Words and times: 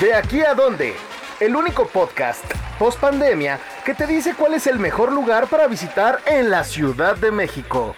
De 0.00 0.14
aquí 0.14 0.42
a 0.42 0.54
dónde, 0.54 0.94
el 1.40 1.56
único 1.56 1.88
podcast 1.88 2.44
post 2.78 3.00
pandemia 3.00 3.58
que 3.84 3.94
te 3.94 4.06
dice 4.06 4.32
cuál 4.38 4.54
es 4.54 4.68
el 4.68 4.78
mejor 4.78 5.10
lugar 5.10 5.48
para 5.48 5.66
visitar 5.66 6.20
en 6.24 6.50
la 6.50 6.62
Ciudad 6.62 7.16
de 7.16 7.32
México. 7.32 7.96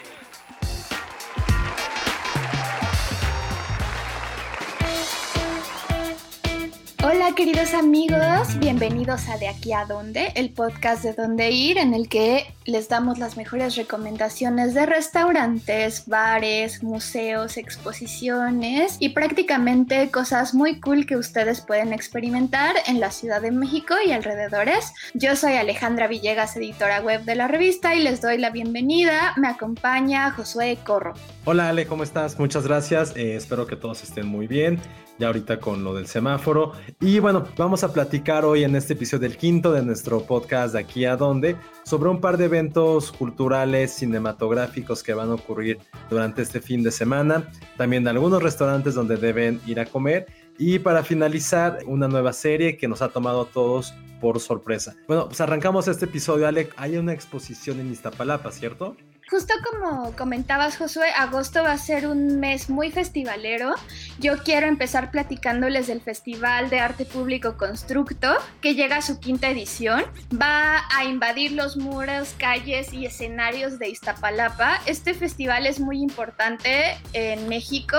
Queridos 7.41 7.73
amigos, 7.73 8.59
bienvenidos 8.59 9.31
a 9.31 9.39
De 9.39 9.49
aquí 9.49 9.73
a 9.73 9.87
dónde, 9.87 10.31
el 10.35 10.51
podcast 10.51 11.03
de 11.03 11.15
dónde 11.15 11.51
ir 11.51 11.79
en 11.79 11.95
el 11.95 12.07
que 12.07 12.45
les 12.67 12.91
damos 12.91 13.19
las 13.19 13.39
mejores 13.39 13.77
recomendaciones 13.77 14.75
de 14.75 14.85
restaurantes, 14.85 16.07
bares, 16.07 16.83
museos, 16.83 17.57
exposiciones 17.57 18.99
y 19.01 19.09
prácticamente 19.09 20.11
cosas 20.11 20.53
muy 20.53 20.81
cool 20.81 21.07
que 21.07 21.17
ustedes 21.17 21.63
pueden 21.63 21.95
experimentar 21.95 22.77
en 22.87 23.01
la 23.01 23.11
Ciudad 23.11 23.41
de 23.41 23.53
México 23.53 23.95
y 24.07 24.13
alrededores. 24.13 24.93
Yo 25.15 25.35
soy 25.35 25.55
Alejandra 25.55 26.09
Villegas, 26.09 26.55
editora 26.59 27.01
web 27.01 27.25
de 27.25 27.37
la 27.37 27.49
revista 27.49 27.95
y 27.95 28.03
les 28.03 28.21
doy 28.21 28.37
la 28.37 28.51
bienvenida. 28.51 29.33
Me 29.39 29.49
acompaña 29.49 30.31
Josué 30.31 30.77
Corro. 30.85 31.15
Hola 31.47 31.71
Ale, 31.71 31.87
¿cómo 31.87 32.03
estás? 32.03 32.39
Muchas 32.39 32.67
gracias. 32.67 33.17
Eh, 33.17 33.35
espero 33.35 33.67
que 33.67 33.77
todos 33.77 34.03
estén 34.03 34.27
muy 34.27 34.47
bien. 34.47 34.79
Ya 35.19 35.27
ahorita 35.27 35.61
con 35.61 35.85
lo 35.85 35.95
del 35.95 36.07
semáforo. 36.07 36.73
Y 36.99 37.19
vamos 37.57 37.85
a 37.85 37.93
platicar 37.93 38.45
hoy 38.45 38.65
en 38.65 38.75
este 38.75 38.95
episodio 38.95 39.29
del 39.29 39.37
quinto 39.37 39.73
de 39.73 39.83
nuestro 39.83 40.21
podcast 40.23 40.75
de 40.75 40.81
aquí 40.81 41.05
a 41.05 41.17
dónde 41.17 41.57
sobre 41.85 42.09
un 42.09 42.21
par 42.21 42.37
de 42.37 42.47
eventos 42.47 43.13
culturales 43.13 43.93
cinematográficos 43.93 45.03
que 45.03 45.15
van 45.15 45.31
a 45.31 45.35
ocurrir 45.35 45.79
durante 46.09 46.43
este 46.43 46.61
fin 46.61 46.83
de 46.83 46.91
semana. 46.91 47.51
También 47.77 48.07
algunos 48.09 48.43
restaurantes 48.43 48.95
donde 48.95 49.17
deben 49.17 49.61
ir 49.67 49.79
a 49.81 49.87
comer. 49.87 50.27
Y 50.59 50.79
para 50.79 51.03
finalizar, 51.03 51.79
una 51.87 52.09
nueva 52.09 52.33
serie 52.33 52.77
que 52.77 52.89
nos 52.89 53.01
ha 53.03 53.09
tomado 53.09 53.43
a 53.43 53.47
todos 53.47 53.95
por 54.21 54.39
sorpresa. 54.41 54.97
Bueno, 55.09 55.27
pues 55.27 55.41
arrancamos 55.41 55.89
este 55.89 56.05
episodio, 56.05 56.47
Alec. 56.47 56.75
Hay 56.77 56.97
una 56.97 57.13
exposición 57.13 57.81
en 57.81 57.91
Iztapalapa, 57.91 58.51
¿cierto? 58.51 58.97
Justo 59.31 59.55
como 59.71 60.11
comentabas, 60.17 60.77
Josué, 60.77 61.11
agosto 61.17 61.63
va 61.63 61.71
a 61.71 61.79
ser 61.79 62.09
un 62.09 62.41
mes 62.41 62.69
muy 62.69 62.91
festivalero. 62.91 63.75
Yo 64.19 64.43
quiero 64.43 64.67
empezar 64.67 65.13
platicándoles 65.13 65.87
del 65.87 66.01
Festival 66.01 66.69
de 66.69 66.81
Arte 66.81 67.05
Público 67.05 67.57
Constructo, 67.57 68.35
que 68.61 68.75
llega 68.75 68.97
a 68.97 69.03
su 69.03 69.21
quinta 69.21 69.49
edición. 69.49 70.03
Va 70.35 70.81
a 70.93 71.05
invadir 71.05 71.53
los 71.53 71.77
muros, 71.77 72.35
calles 72.39 72.93
y 72.93 73.07
escenarios 73.07 73.79
de 73.79 73.91
Iztapalapa. 73.91 74.81
Este 74.87 75.15
festival 75.15 75.69
es 75.69 75.79
muy 75.79 76.03
importante 76.03 76.99
en 77.13 77.49
México 77.49 77.99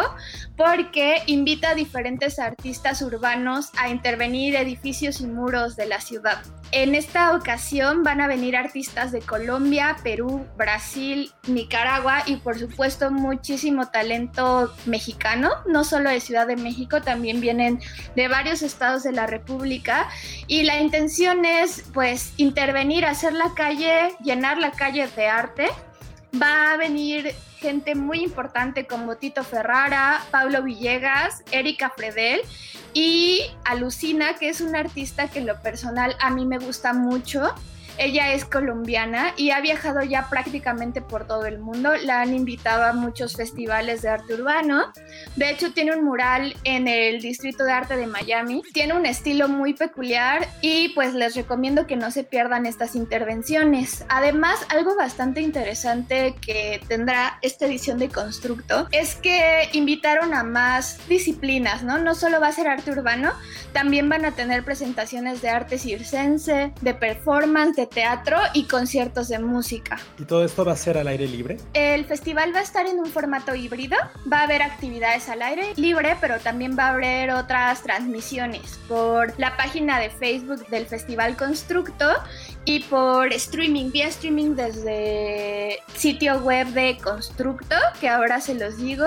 porque 0.58 1.23
invita 1.28 1.70
a 1.70 1.76
diferentes 1.76 2.40
artistas 2.40 3.02
urbanos 3.02 3.70
a 3.78 3.88
intervenir 3.88 4.58
edificios 4.58 5.22
y 5.22 5.28
muros 5.28 5.78
de 5.78 5.86
la 5.86 6.02
ciudad. 6.02 6.44
En 6.73 6.95
esta 6.95 7.36
ocasión 7.36 8.02
van 8.03 8.22
a 8.22 8.27
venir 8.27 8.55
artistas 8.55 9.11
de 9.11 9.19
Colombia, 9.19 9.97
Perú, 10.03 10.47
Brasil, 10.55 11.30
Nicaragua 11.45 12.23
y 12.25 12.38
por 12.38 12.58
supuesto 12.58 13.11
muchísimo 13.11 13.89
talento 13.89 14.73
mexicano, 14.86 15.49
no 15.67 15.83
solo 15.83 16.09
de 16.09 16.22
Ciudad 16.22 16.47
de 16.47 16.55
México, 16.55 17.02
también 17.02 17.42
vienen 17.42 17.81
de 18.16 18.30
varios 18.30 18.61
estados 18.61 19.03
de 19.03 19.11
la 19.11 19.27
República 19.27 20.08
y 20.47 20.64
la 20.64 20.80
intención 20.80 21.44
es 21.44 21.83
pues 21.94 22.33
intervenir, 22.38 23.05
hacer 23.05 23.33
la 23.33 23.53
calle, 23.53 24.16
llenar 24.23 24.58
la 24.58 24.72
calle 24.72 25.08
de 25.08 25.27
arte. 25.27 25.67
Va 26.42 26.72
a 26.72 26.77
venir 26.77 27.36
gente 27.62 27.94
muy 27.94 28.23
importante 28.23 28.88
como 28.88 29.16
Tito 29.17 29.44
Ferrara, 29.44 30.22
Pablo 30.31 30.64
Villegas, 30.64 31.44
Erika 31.52 31.92
Fredel 31.95 32.42
y 32.94 33.42
Alucina, 33.64 34.34
que 34.34 34.50
es 34.50 34.62
una 34.62 34.80
artista 34.80 35.28
que 35.28 35.40
en 35.40 35.45
lo 35.45 35.62
personal 35.62 36.16
a 36.20 36.32
mí 36.32 36.45
me 36.45 36.58
gusta 36.58 36.92
mucho. 36.92 37.54
Ella 38.02 38.34
es 38.34 38.46
colombiana 38.46 39.36
y 39.38 39.52
ha 39.52 39.62
viajado 39.62 40.02
ya 40.02 40.28
prácticamente 40.28 41.04
por 41.04 41.28
todo 41.28 41.45
el 41.45 41.60
mundo. 41.60 41.92
La 42.04 42.22
han 42.22 42.34
invitado 42.34 42.84
a 42.84 42.94
muchos 42.94 43.36
festivales 43.36 44.02
de 44.02 44.10
arte 44.10 44.34
urbano. 44.34 44.92
De 45.36 45.52
hecho, 45.52 45.72
tiene 45.72 45.95
un 45.95 46.04
mural 46.04 46.56
en 46.64 46.88
el 46.88 47.22
Distrito 47.22 47.64
de 47.64 47.73
Arte 47.73 47.98
de 47.98 48.08
Miami. 48.08 48.64
Tiene 48.73 48.95
un 48.95 49.06
estilo 49.06 49.48
muy 49.48 49.76
peculiar 49.76 50.48
y 50.61 50.90
pues 50.95 51.14
les 51.14 51.36
recomiendo 51.36 51.86
que 51.86 51.95
no 51.95 52.10
se 52.10 52.23
pierdan 52.23 52.66
estas 52.66 52.95
intervenciones. 52.95 54.04
Además, 54.10 54.58
algo 54.70 54.95
bastante 54.95 55.42
interesante 55.42 56.34
que 56.42 56.82
tendrá 56.88 57.38
esta 57.44 57.67
edición 57.67 58.00
de 58.00 58.10
Constructo 58.10 58.88
es 58.92 59.14
que 59.14 59.70
invitaron 59.73 60.34
a 60.34 60.42
más 60.42 61.08
disciplinas, 61.08 61.84
¿no? 61.84 62.00
No 62.00 62.16
solo 62.16 62.42
va 62.42 62.48
a 62.48 62.52
ser 62.52 62.67
arte 62.67 62.90
urbano, 62.90 63.32
también 63.73 64.10
van 64.10 64.26
a 64.26 64.32
tener 64.32 64.66
presentaciones 64.66 65.44
de 65.44 65.50
arte 65.50 65.78
circense, 65.78 66.73
de 66.82 66.94
performance, 66.95 67.76
de 67.76 67.91
teatro 67.94 68.38
y 68.54 68.64
conciertos 68.66 69.28
de 69.28 69.40
música. 69.40 70.00
¿Y 70.18 70.26
todo 70.26 70.44
esto 70.44 70.66
va 70.66 70.74
a 70.74 70.76
ser 70.76 70.98
al 70.98 71.08
aire 71.08 71.28
libre? 71.28 71.58
El 71.74 72.06
festival 72.06 72.54
va 72.56 72.60
a 72.60 72.64
estar 72.64 72.86
en 72.88 73.00
un 73.00 73.06
formato 73.06 73.54
híbrido, 73.56 73.98
va 74.32 74.40
a 74.40 74.44
haber 74.44 74.62
actividades 74.62 75.30
al 75.30 75.42
aire 75.42 75.74
libre, 75.76 76.18
pero 76.20 76.40
también 76.40 76.78
va 76.78 76.88
a 76.88 76.94
haber 76.94 77.32
otras 77.32 77.84
transmisiones 77.84 78.80
por 78.88 79.38
la 79.40 79.56
página 79.58 80.00
de 80.00 80.10
Facebook 80.10 80.66
del 80.68 80.86
Festival 80.86 81.36
Constructo 81.36 82.06
y 82.66 82.82
por 82.82 83.32
streaming, 83.34 83.92
vía 83.92 84.08
streaming 84.08 84.56
desde 84.56 85.80
sitio 85.96 86.40
web 86.40 86.68
de 86.68 86.98
Constructo, 87.04 87.76
que 88.00 88.10
ahora 88.10 88.40
se 88.40 88.56
los 88.56 88.78
digo 88.78 89.06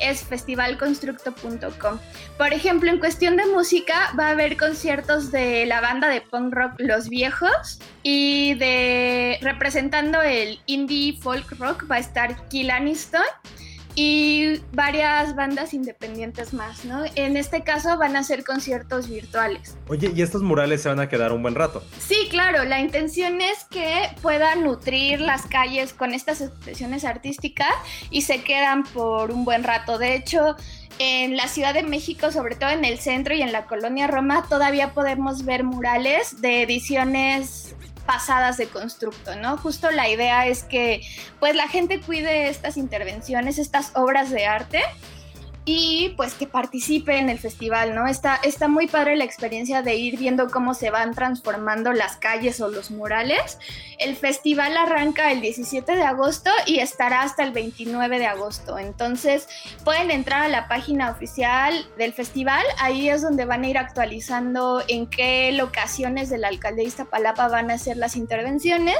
es 0.00 0.22
festivalconstructo.com. 0.22 1.98
Por 2.38 2.52
ejemplo, 2.52 2.90
en 2.90 2.98
cuestión 2.98 3.36
de 3.36 3.46
música 3.46 4.12
va 4.18 4.28
a 4.28 4.30
haber 4.30 4.56
conciertos 4.56 5.30
de 5.30 5.66
la 5.66 5.80
banda 5.80 6.08
de 6.08 6.20
punk 6.20 6.54
rock 6.54 6.72
Los 6.78 7.08
Viejos 7.08 7.78
y 8.02 8.54
de 8.54 9.38
representando 9.40 10.22
el 10.22 10.60
indie 10.66 11.16
folk 11.20 11.50
rock 11.58 11.90
va 11.90 11.96
a 11.96 12.00
estar 12.00 12.48
Kill 12.48 12.70
Aniston 12.70 13.22
y 13.96 14.60
varias 14.72 15.34
bandas 15.34 15.72
independientes 15.72 16.52
más, 16.52 16.84
¿no? 16.84 17.04
En 17.14 17.38
este 17.38 17.62
caso 17.62 17.96
van 17.96 18.14
a 18.14 18.22
ser 18.22 18.44
conciertos 18.44 19.08
virtuales. 19.08 19.76
Oye, 19.88 20.12
¿y 20.14 20.20
estos 20.20 20.42
murales 20.42 20.82
se 20.82 20.90
van 20.90 21.00
a 21.00 21.08
quedar 21.08 21.32
un 21.32 21.42
buen 21.42 21.54
rato? 21.54 21.82
Sí, 21.98 22.28
claro, 22.30 22.64
la 22.64 22.78
intención 22.78 23.40
es 23.40 23.64
que 23.70 24.10
puedan 24.20 24.64
nutrir 24.64 25.20
las 25.20 25.46
calles 25.46 25.94
con 25.94 26.12
estas 26.12 26.42
expresiones 26.42 27.04
artísticas 27.04 27.72
y 28.10 28.22
se 28.22 28.42
quedan 28.42 28.84
por 28.84 29.30
un 29.30 29.46
buen 29.46 29.64
rato. 29.64 29.96
De 29.96 30.14
hecho, 30.14 30.56
en 30.98 31.38
la 31.38 31.48
Ciudad 31.48 31.72
de 31.72 31.82
México, 31.82 32.30
sobre 32.30 32.54
todo 32.54 32.70
en 32.70 32.84
el 32.84 32.98
centro 32.98 33.34
y 33.34 33.40
en 33.40 33.50
la 33.50 33.64
colonia 33.64 34.06
Roma, 34.06 34.44
todavía 34.46 34.92
podemos 34.92 35.46
ver 35.46 35.64
murales 35.64 36.42
de 36.42 36.62
ediciones 36.62 37.74
pasadas 38.06 38.56
de 38.56 38.68
constructo, 38.68 39.36
¿no? 39.36 39.56
Justo 39.58 39.90
la 39.90 40.08
idea 40.08 40.46
es 40.46 40.62
que 40.64 41.02
pues 41.40 41.54
la 41.54 41.68
gente 41.68 42.00
cuide 42.00 42.48
estas 42.48 42.76
intervenciones, 42.76 43.58
estas 43.58 43.92
obras 43.94 44.30
de 44.30 44.46
arte 44.46 44.82
y 45.68 46.14
pues 46.16 46.34
que 46.34 46.46
participe 46.46 47.18
en 47.18 47.28
el 47.28 47.40
festival, 47.40 47.92
¿no? 47.94 48.06
Está, 48.06 48.36
está 48.36 48.68
muy 48.68 48.86
padre 48.86 49.16
la 49.16 49.24
experiencia 49.24 49.82
de 49.82 49.96
ir 49.96 50.16
viendo 50.16 50.48
cómo 50.48 50.74
se 50.74 50.90
van 50.90 51.12
transformando 51.12 51.92
las 51.92 52.16
calles 52.16 52.60
o 52.60 52.68
los 52.68 52.92
murales. 52.92 53.58
El 53.98 54.14
festival 54.14 54.76
arranca 54.76 55.32
el 55.32 55.40
17 55.40 55.96
de 55.96 56.04
agosto 56.04 56.50
y 56.66 56.78
estará 56.78 57.22
hasta 57.22 57.42
el 57.42 57.50
29 57.50 58.20
de 58.20 58.26
agosto. 58.26 58.78
Entonces 58.78 59.48
pueden 59.84 60.12
entrar 60.12 60.42
a 60.42 60.48
la 60.48 60.68
página 60.68 61.10
oficial 61.10 61.74
del 61.98 62.12
festival, 62.12 62.64
ahí 62.78 63.08
es 63.08 63.22
donde 63.22 63.44
van 63.44 63.64
a 63.64 63.68
ir 63.68 63.78
actualizando 63.78 64.84
en 64.86 65.08
qué 65.08 65.50
locaciones 65.50 66.30
de 66.30 66.38
la 66.38 66.46
alcaldía 66.46 66.76
de 66.76 66.84
Iztapalapa 66.84 67.48
van 67.48 67.70
a 67.70 67.74
hacer 67.74 67.96
las 67.96 68.14
intervenciones. 68.16 68.96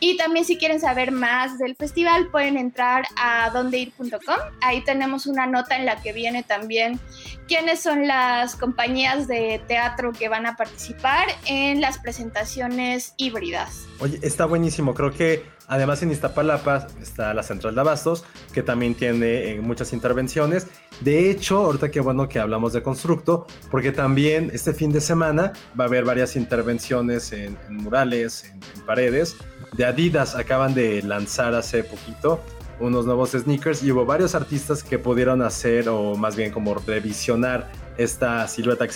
Y 0.00 0.16
también 0.16 0.44
si 0.44 0.58
quieren 0.58 0.80
saber 0.80 1.12
más 1.12 1.58
del 1.58 1.76
festival 1.76 2.28
pueden 2.32 2.58
entrar 2.58 3.04
a 3.16 3.48
dondeir.com. 3.50 4.36
Ahí 4.60 4.82
tenemos 4.82 5.26
una 5.26 5.46
nota 5.46 5.76
en 5.76 5.86
la 5.86 6.01
que 6.02 6.12
viene 6.12 6.42
también 6.42 7.00
quiénes 7.48 7.80
son 7.80 8.06
las 8.06 8.56
compañías 8.56 9.28
de 9.28 9.62
teatro 9.66 10.12
que 10.12 10.28
van 10.28 10.46
a 10.46 10.56
participar 10.56 11.26
en 11.46 11.80
las 11.80 11.98
presentaciones 11.98 13.14
híbridas. 13.16 13.86
Oye, 14.00 14.18
está 14.22 14.46
buenísimo, 14.46 14.94
creo 14.94 15.12
que 15.12 15.44
además 15.68 16.02
en 16.02 16.10
Iztapalapa 16.10 16.86
está 17.00 17.32
la 17.34 17.42
Central 17.42 17.74
de 17.74 17.80
Abastos, 17.80 18.24
que 18.52 18.62
también 18.62 18.94
tiene 18.94 19.50
eh, 19.50 19.60
muchas 19.60 19.92
intervenciones. 19.92 20.66
De 21.00 21.30
hecho, 21.30 21.58
ahorita 21.64 21.90
qué 21.90 22.00
bueno 22.00 22.28
que 22.28 22.38
hablamos 22.38 22.72
de 22.72 22.82
Constructo, 22.82 23.46
porque 23.70 23.92
también 23.92 24.50
este 24.52 24.74
fin 24.74 24.92
de 24.92 25.00
semana 25.00 25.52
va 25.78 25.84
a 25.84 25.86
haber 25.86 26.04
varias 26.04 26.36
intervenciones 26.36 27.32
en, 27.32 27.56
murales, 27.68 28.44
en 28.44 28.82
paredes. 28.82 29.36
De 29.72 29.84
Adidas 29.84 30.34
acaban 30.34 30.74
de 30.74 31.02
lanzar 31.02 31.54
hace 31.54 31.82
poquito 31.84 32.42
unos 32.80 33.06
nuevos 33.06 33.30
sneakers 33.30 33.82
y 33.82 33.92
hubo 33.92 34.04
varios 34.04 34.34
artistas 34.34 34.82
que 34.82 34.98
pudieron 34.98 35.42
hacer 35.42 35.88
o 35.88 36.16
más 36.16 36.36
bien 36.36 36.50
como 36.50 36.74
revisionar 36.74 37.70
esta 37.96 38.48
silueta 38.48 38.86
que 38.86 38.94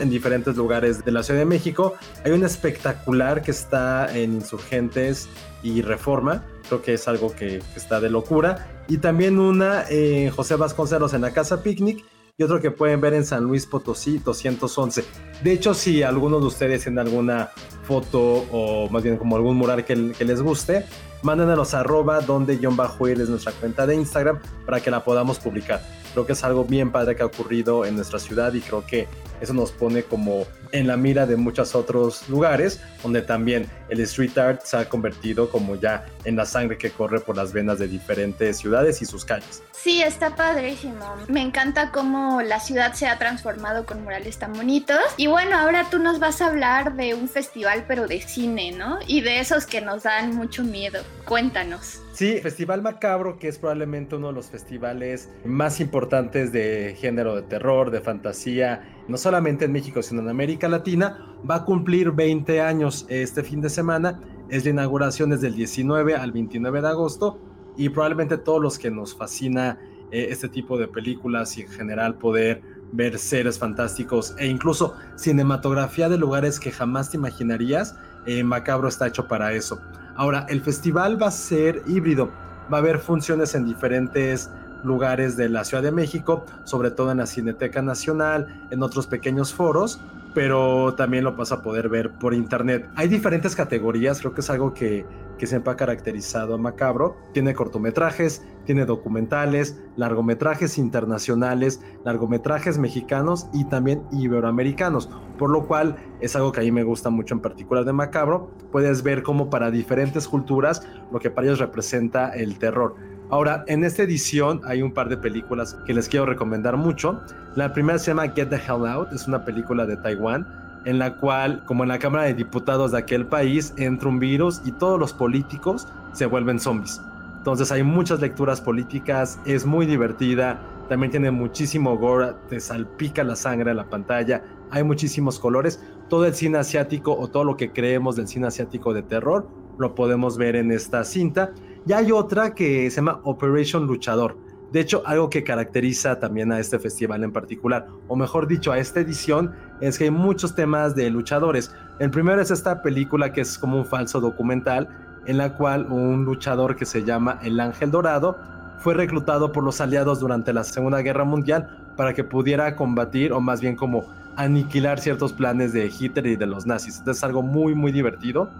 en 0.00 0.10
diferentes 0.10 0.56
lugares 0.56 1.04
de 1.04 1.12
la 1.12 1.22
Ciudad 1.22 1.40
de 1.40 1.46
México. 1.46 1.94
Hay 2.24 2.32
un 2.32 2.44
espectacular 2.44 3.42
que 3.42 3.50
está 3.50 4.16
en 4.16 4.34
Insurgentes 4.34 5.28
y 5.62 5.82
Reforma, 5.82 6.44
creo 6.68 6.82
que 6.82 6.94
es 6.94 7.08
algo 7.08 7.34
que, 7.34 7.62
está 7.76 8.00
de 8.00 8.10
locura. 8.10 8.84
Y 8.88 8.98
también 8.98 9.38
una 9.38 9.84
en 9.88 10.30
José 10.30 10.56
Vasconcelos 10.56 11.12
en 11.14 11.20
la 11.20 11.32
Casa 11.32 11.62
Picnic 11.62 12.04
y 12.36 12.42
otro 12.42 12.60
que 12.60 12.70
pueden 12.70 13.00
ver 13.00 13.14
en 13.14 13.26
San 13.26 13.44
Luis 13.44 13.66
Potosí 13.66 14.18
211. 14.18 15.04
De 15.42 15.52
hecho, 15.52 15.74
si 15.74 16.02
alguno 16.02 16.40
de 16.40 16.46
ustedes 16.46 16.84
tiene 16.84 17.00
alguna 17.00 17.50
foto 17.82 18.20
o 18.52 18.88
más 18.90 19.02
bien 19.02 19.16
como 19.16 19.36
algún 19.36 19.56
mural 19.56 19.84
que 19.84 19.96
les 19.96 20.40
guste, 20.40 20.86
mándenos 21.22 21.74
arroba 21.74 22.20
donde 22.20 22.58
John 22.62 22.76
Bajo 22.76 23.08
es 23.08 23.28
nuestra 23.28 23.52
cuenta 23.52 23.86
de 23.86 23.94
Instagram 23.94 24.38
para 24.66 24.80
que 24.80 24.90
la 24.90 25.04
podamos 25.04 25.38
publicar. 25.38 25.82
Creo 26.12 26.26
que 26.26 26.32
es 26.32 26.44
algo 26.44 26.64
bien 26.64 26.90
padre 26.90 27.16
que 27.16 27.22
ha 27.22 27.26
ocurrido 27.26 27.84
en 27.84 27.96
nuestra 27.96 28.18
ciudad 28.18 28.52
y 28.54 28.60
creo 28.60 28.84
que 28.86 29.08
eso 29.40 29.54
nos 29.54 29.72
pone 29.72 30.02
como 30.02 30.46
en 30.72 30.86
la 30.86 30.96
mira 30.96 31.26
de 31.26 31.36
muchos 31.36 31.74
otros 31.74 32.28
lugares 32.28 32.80
donde 33.02 33.22
también 33.22 33.66
el 33.88 34.00
street 34.00 34.36
art 34.36 34.62
se 34.64 34.76
ha 34.76 34.88
convertido 34.88 35.50
como 35.50 35.76
ya 35.76 36.06
en 36.24 36.36
la 36.36 36.44
sangre 36.44 36.76
que 36.76 36.90
corre 36.90 37.20
por 37.20 37.36
las 37.36 37.52
venas 37.52 37.78
de 37.78 37.88
diferentes 37.88 38.58
ciudades 38.58 39.00
y 39.02 39.06
sus 39.06 39.24
calles. 39.24 39.62
Sí, 39.72 40.02
está 40.02 40.34
padrísimo. 40.34 41.14
Me 41.28 41.40
encanta 41.40 41.92
cómo 41.92 42.42
la 42.42 42.60
ciudad 42.60 42.94
se 42.94 43.06
ha 43.06 43.18
transformado 43.18 43.86
con 43.86 44.02
murales 44.02 44.38
tan 44.38 44.52
bonitos. 44.52 44.98
Y 45.16 45.28
bueno, 45.28 45.56
ahora 45.56 45.86
tú 45.90 45.98
nos 45.98 46.18
vas 46.18 46.42
a 46.42 46.48
hablar 46.48 46.96
de 46.96 47.14
un 47.14 47.28
festival 47.28 47.84
pero 47.86 48.06
de 48.06 48.20
cine, 48.20 48.72
¿no? 48.72 48.98
Y 49.06 49.20
de 49.20 49.40
esos 49.40 49.66
que 49.66 49.80
nos 49.80 50.02
dan 50.02 50.34
mucho 50.34 50.64
miedo. 50.64 51.00
Cuéntanos. 51.24 52.00
Sí, 52.12 52.40
Festival 52.40 52.82
Macabro, 52.82 53.38
que 53.38 53.46
es 53.46 53.58
probablemente 53.58 54.16
uno 54.16 54.28
de 54.28 54.32
los 54.32 54.46
festivales 54.46 55.28
más 55.44 55.78
importantes 55.78 56.50
de 56.50 56.96
género 56.98 57.36
de 57.36 57.42
terror, 57.42 57.92
de 57.92 58.00
fantasía, 58.00 58.82
no 59.08 59.16
solamente 59.16 59.64
en 59.64 59.72
México, 59.72 60.02
sino 60.02 60.20
en 60.20 60.28
América 60.28 60.68
Latina, 60.68 61.34
va 61.48 61.56
a 61.56 61.64
cumplir 61.64 62.12
20 62.12 62.60
años 62.60 63.06
este 63.08 63.42
fin 63.42 63.60
de 63.60 63.70
semana. 63.70 64.20
Es 64.48 64.64
la 64.64 64.70
inauguración 64.70 65.30
desde 65.30 65.48
el 65.48 65.54
19 65.54 66.14
al 66.14 66.32
29 66.32 66.80
de 66.82 66.88
agosto 66.88 67.38
y 67.76 67.88
probablemente 67.88 68.38
todos 68.38 68.62
los 68.62 68.78
que 68.78 68.90
nos 68.90 69.14
fascina 69.14 69.78
eh, 70.10 70.28
este 70.30 70.48
tipo 70.48 70.78
de 70.78 70.88
películas 70.88 71.56
y 71.58 71.62
en 71.62 71.68
general 71.68 72.14
poder 72.16 72.62
ver 72.92 73.18
seres 73.18 73.58
fantásticos 73.58 74.34
e 74.38 74.46
incluso 74.46 74.94
cinematografía 75.16 76.08
de 76.08 76.16
lugares 76.16 76.58
que 76.58 76.70
jamás 76.70 77.10
te 77.10 77.18
imaginarías, 77.18 77.96
eh, 78.26 78.42
Macabro 78.42 78.88
está 78.88 79.06
hecho 79.06 79.28
para 79.28 79.52
eso. 79.52 79.78
Ahora, 80.16 80.46
el 80.48 80.60
festival 80.62 81.20
va 81.22 81.28
a 81.28 81.30
ser 81.30 81.82
híbrido, 81.86 82.30
va 82.72 82.78
a 82.78 82.80
haber 82.80 82.98
funciones 82.98 83.54
en 83.54 83.66
diferentes 83.66 84.50
lugares 84.84 85.36
de 85.36 85.48
la 85.48 85.64
Ciudad 85.64 85.82
de 85.82 85.92
México, 85.92 86.44
sobre 86.64 86.90
todo 86.90 87.10
en 87.10 87.18
la 87.18 87.26
Cineteca 87.26 87.82
Nacional, 87.82 88.66
en 88.70 88.82
otros 88.82 89.06
pequeños 89.06 89.52
foros, 89.52 90.00
pero 90.34 90.94
también 90.94 91.24
lo 91.24 91.34
vas 91.34 91.52
a 91.52 91.62
poder 91.62 91.88
ver 91.88 92.12
por 92.12 92.34
internet. 92.34 92.88
Hay 92.94 93.08
diferentes 93.08 93.56
categorías, 93.56 94.20
creo 94.20 94.34
que 94.34 94.40
es 94.40 94.50
algo 94.50 94.72
que, 94.74 95.04
que 95.38 95.46
siempre 95.46 95.72
ha 95.72 95.76
caracterizado 95.76 96.54
a 96.54 96.58
Macabro. 96.58 97.16
Tiene 97.32 97.54
cortometrajes, 97.54 98.44
tiene 98.66 98.84
documentales, 98.84 99.80
largometrajes 99.96 100.76
internacionales, 100.76 101.80
largometrajes 102.04 102.78
mexicanos 102.78 103.46
y 103.54 103.64
también 103.64 104.02
iberoamericanos, 104.12 105.08
por 105.38 105.50
lo 105.50 105.66
cual 105.66 105.96
es 106.20 106.36
algo 106.36 106.52
que 106.52 106.60
a 106.60 106.64
mí 106.64 106.72
me 106.72 106.82
gusta 106.82 107.08
mucho 107.08 107.34
en 107.34 107.40
particular 107.40 107.84
de 107.84 107.92
Macabro. 107.92 108.50
Puedes 108.70 109.02
ver 109.02 109.22
cómo 109.22 109.48
para 109.48 109.70
diferentes 109.70 110.28
culturas 110.28 110.86
lo 111.10 111.18
que 111.18 111.30
para 111.30 111.46
ellos 111.46 111.60
representa 111.60 112.30
el 112.30 112.58
terror. 112.58 112.96
Ahora, 113.30 113.64
en 113.66 113.84
esta 113.84 114.02
edición 114.02 114.60
hay 114.64 114.80
un 114.80 114.92
par 114.92 115.08
de 115.08 115.16
películas 115.16 115.76
que 115.84 115.92
les 115.92 116.08
quiero 116.08 116.24
recomendar 116.24 116.76
mucho. 116.76 117.20
La 117.56 117.72
primera 117.72 117.98
se 117.98 118.10
llama 118.10 118.28
Get 118.28 118.48
the 118.48 118.56
Hell 118.56 118.86
Out, 118.86 119.12
es 119.12 119.28
una 119.28 119.44
película 119.44 119.84
de 119.84 119.96
Taiwán 119.96 120.46
en 120.84 120.98
la 120.98 121.16
cual, 121.16 121.62
como 121.66 121.82
en 121.82 121.88
la 121.88 121.98
Cámara 121.98 122.24
de 122.24 122.32
Diputados 122.34 122.92
de 122.92 122.98
aquel 122.98 123.26
país, 123.26 123.74
entra 123.76 124.08
un 124.08 124.18
virus 124.18 124.62
y 124.64 124.72
todos 124.72 124.98
los 124.98 125.12
políticos 125.12 125.86
se 126.12 126.24
vuelven 126.24 126.58
zombies. 126.58 127.02
Entonces 127.36 127.70
hay 127.70 127.82
muchas 127.82 128.20
lecturas 128.20 128.60
políticas, 128.62 129.38
es 129.44 129.66
muy 129.66 129.84
divertida, 129.84 130.58
también 130.88 131.10
tiene 131.10 131.30
muchísimo 131.30 131.98
gore, 131.98 132.32
te 132.48 132.60
salpica 132.60 133.22
la 133.22 133.36
sangre 133.36 133.70
en 133.70 133.76
la 133.76 133.90
pantalla, 133.90 134.42
hay 134.70 134.82
muchísimos 134.82 135.38
colores. 135.38 135.82
Todo 136.08 136.24
el 136.24 136.34
cine 136.34 136.58
asiático 136.58 137.12
o 137.12 137.28
todo 137.28 137.44
lo 137.44 137.56
que 137.58 137.70
creemos 137.72 138.16
del 138.16 138.28
cine 138.28 138.46
asiático 138.46 138.94
de 138.94 139.02
terror 139.02 139.46
lo 139.78 139.94
podemos 139.94 140.38
ver 140.38 140.56
en 140.56 140.72
esta 140.72 141.04
cinta. 141.04 141.52
Y 141.88 141.94
hay 141.94 142.12
otra 142.12 142.54
que 142.54 142.90
se 142.90 142.96
llama 142.96 143.20
Operation 143.24 143.86
Luchador. 143.86 144.36
De 144.72 144.80
hecho, 144.80 145.02
algo 145.06 145.30
que 145.30 145.42
caracteriza 145.42 146.20
también 146.20 146.52
a 146.52 146.60
este 146.60 146.78
festival 146.78 147.24
en 147.24 147.32
particular, 147.32 147.86
o 148.08 148.14
mejor 148.14 148.46
dicho, 148.46 148.72
a 148.72 148.78
esta 148.78 149.00
edición, 149.00 149.52
es 149.80 149.96
que 149.96 150.04
hay 150.04 150.10
muchos 150.10 150.54
temas 150.54 150.94
de 150.94 151.08
luchadores. 151.08 151.74
El 151.98 152.10
primero 152.10 152.42
es 152.42 152.50
esta 152.50 152.82
película 152.82 153.32
que 153.32 153.40
es 153.40 153.56
como 153.56 153.78
un 153.78 153.86
falso 153.86 154.20
documental, 154.20 154.86
en 155.24 155.38
la 155.38 155.56
cual 155.56 155.90
un 155.90 156.26
luchador 156.26 156.76
que 156.76 156.84
se 156.84 157.04
llama 157.04 157.38
El 157.42 157.58
Ángel 157.58 157.90
Dorado 157.90 158.36
fue 158.80 158.92
reclutado 158.92 159.50
por 159.50 159.64
los 159.64 159.80
aliados 159.80 160.20
durante 160.20 160.52
la 160.52 160.64
Segunda 160.64 161.00
Guerra 161.00 161.24
Mundial 161.24 161.70
para 161.96 162.12
que 162.12 162.22
pudiera 162.22 162.76
combatir, 162.76 163.32
o 163.32 163.40
más 163.40 163.62
bien 163.62 163.76
como 163.76 164.12
aniquilar 164.36 165.00
ciertos 165.00 165.32
planes 165.32 165.72
de 165.72 165.86
Hitler 165.86 166.26
y 166.26 166.36
de 166.36 166.46
los 166.46 166.66
nazis. 166.66 166.98
Entonces 166.98 167.20
es 167.20 167.24
algo 167.24 167.40
muy, 167.40 167.74
muy 167.74 167.92
divertido. 167.92 168.50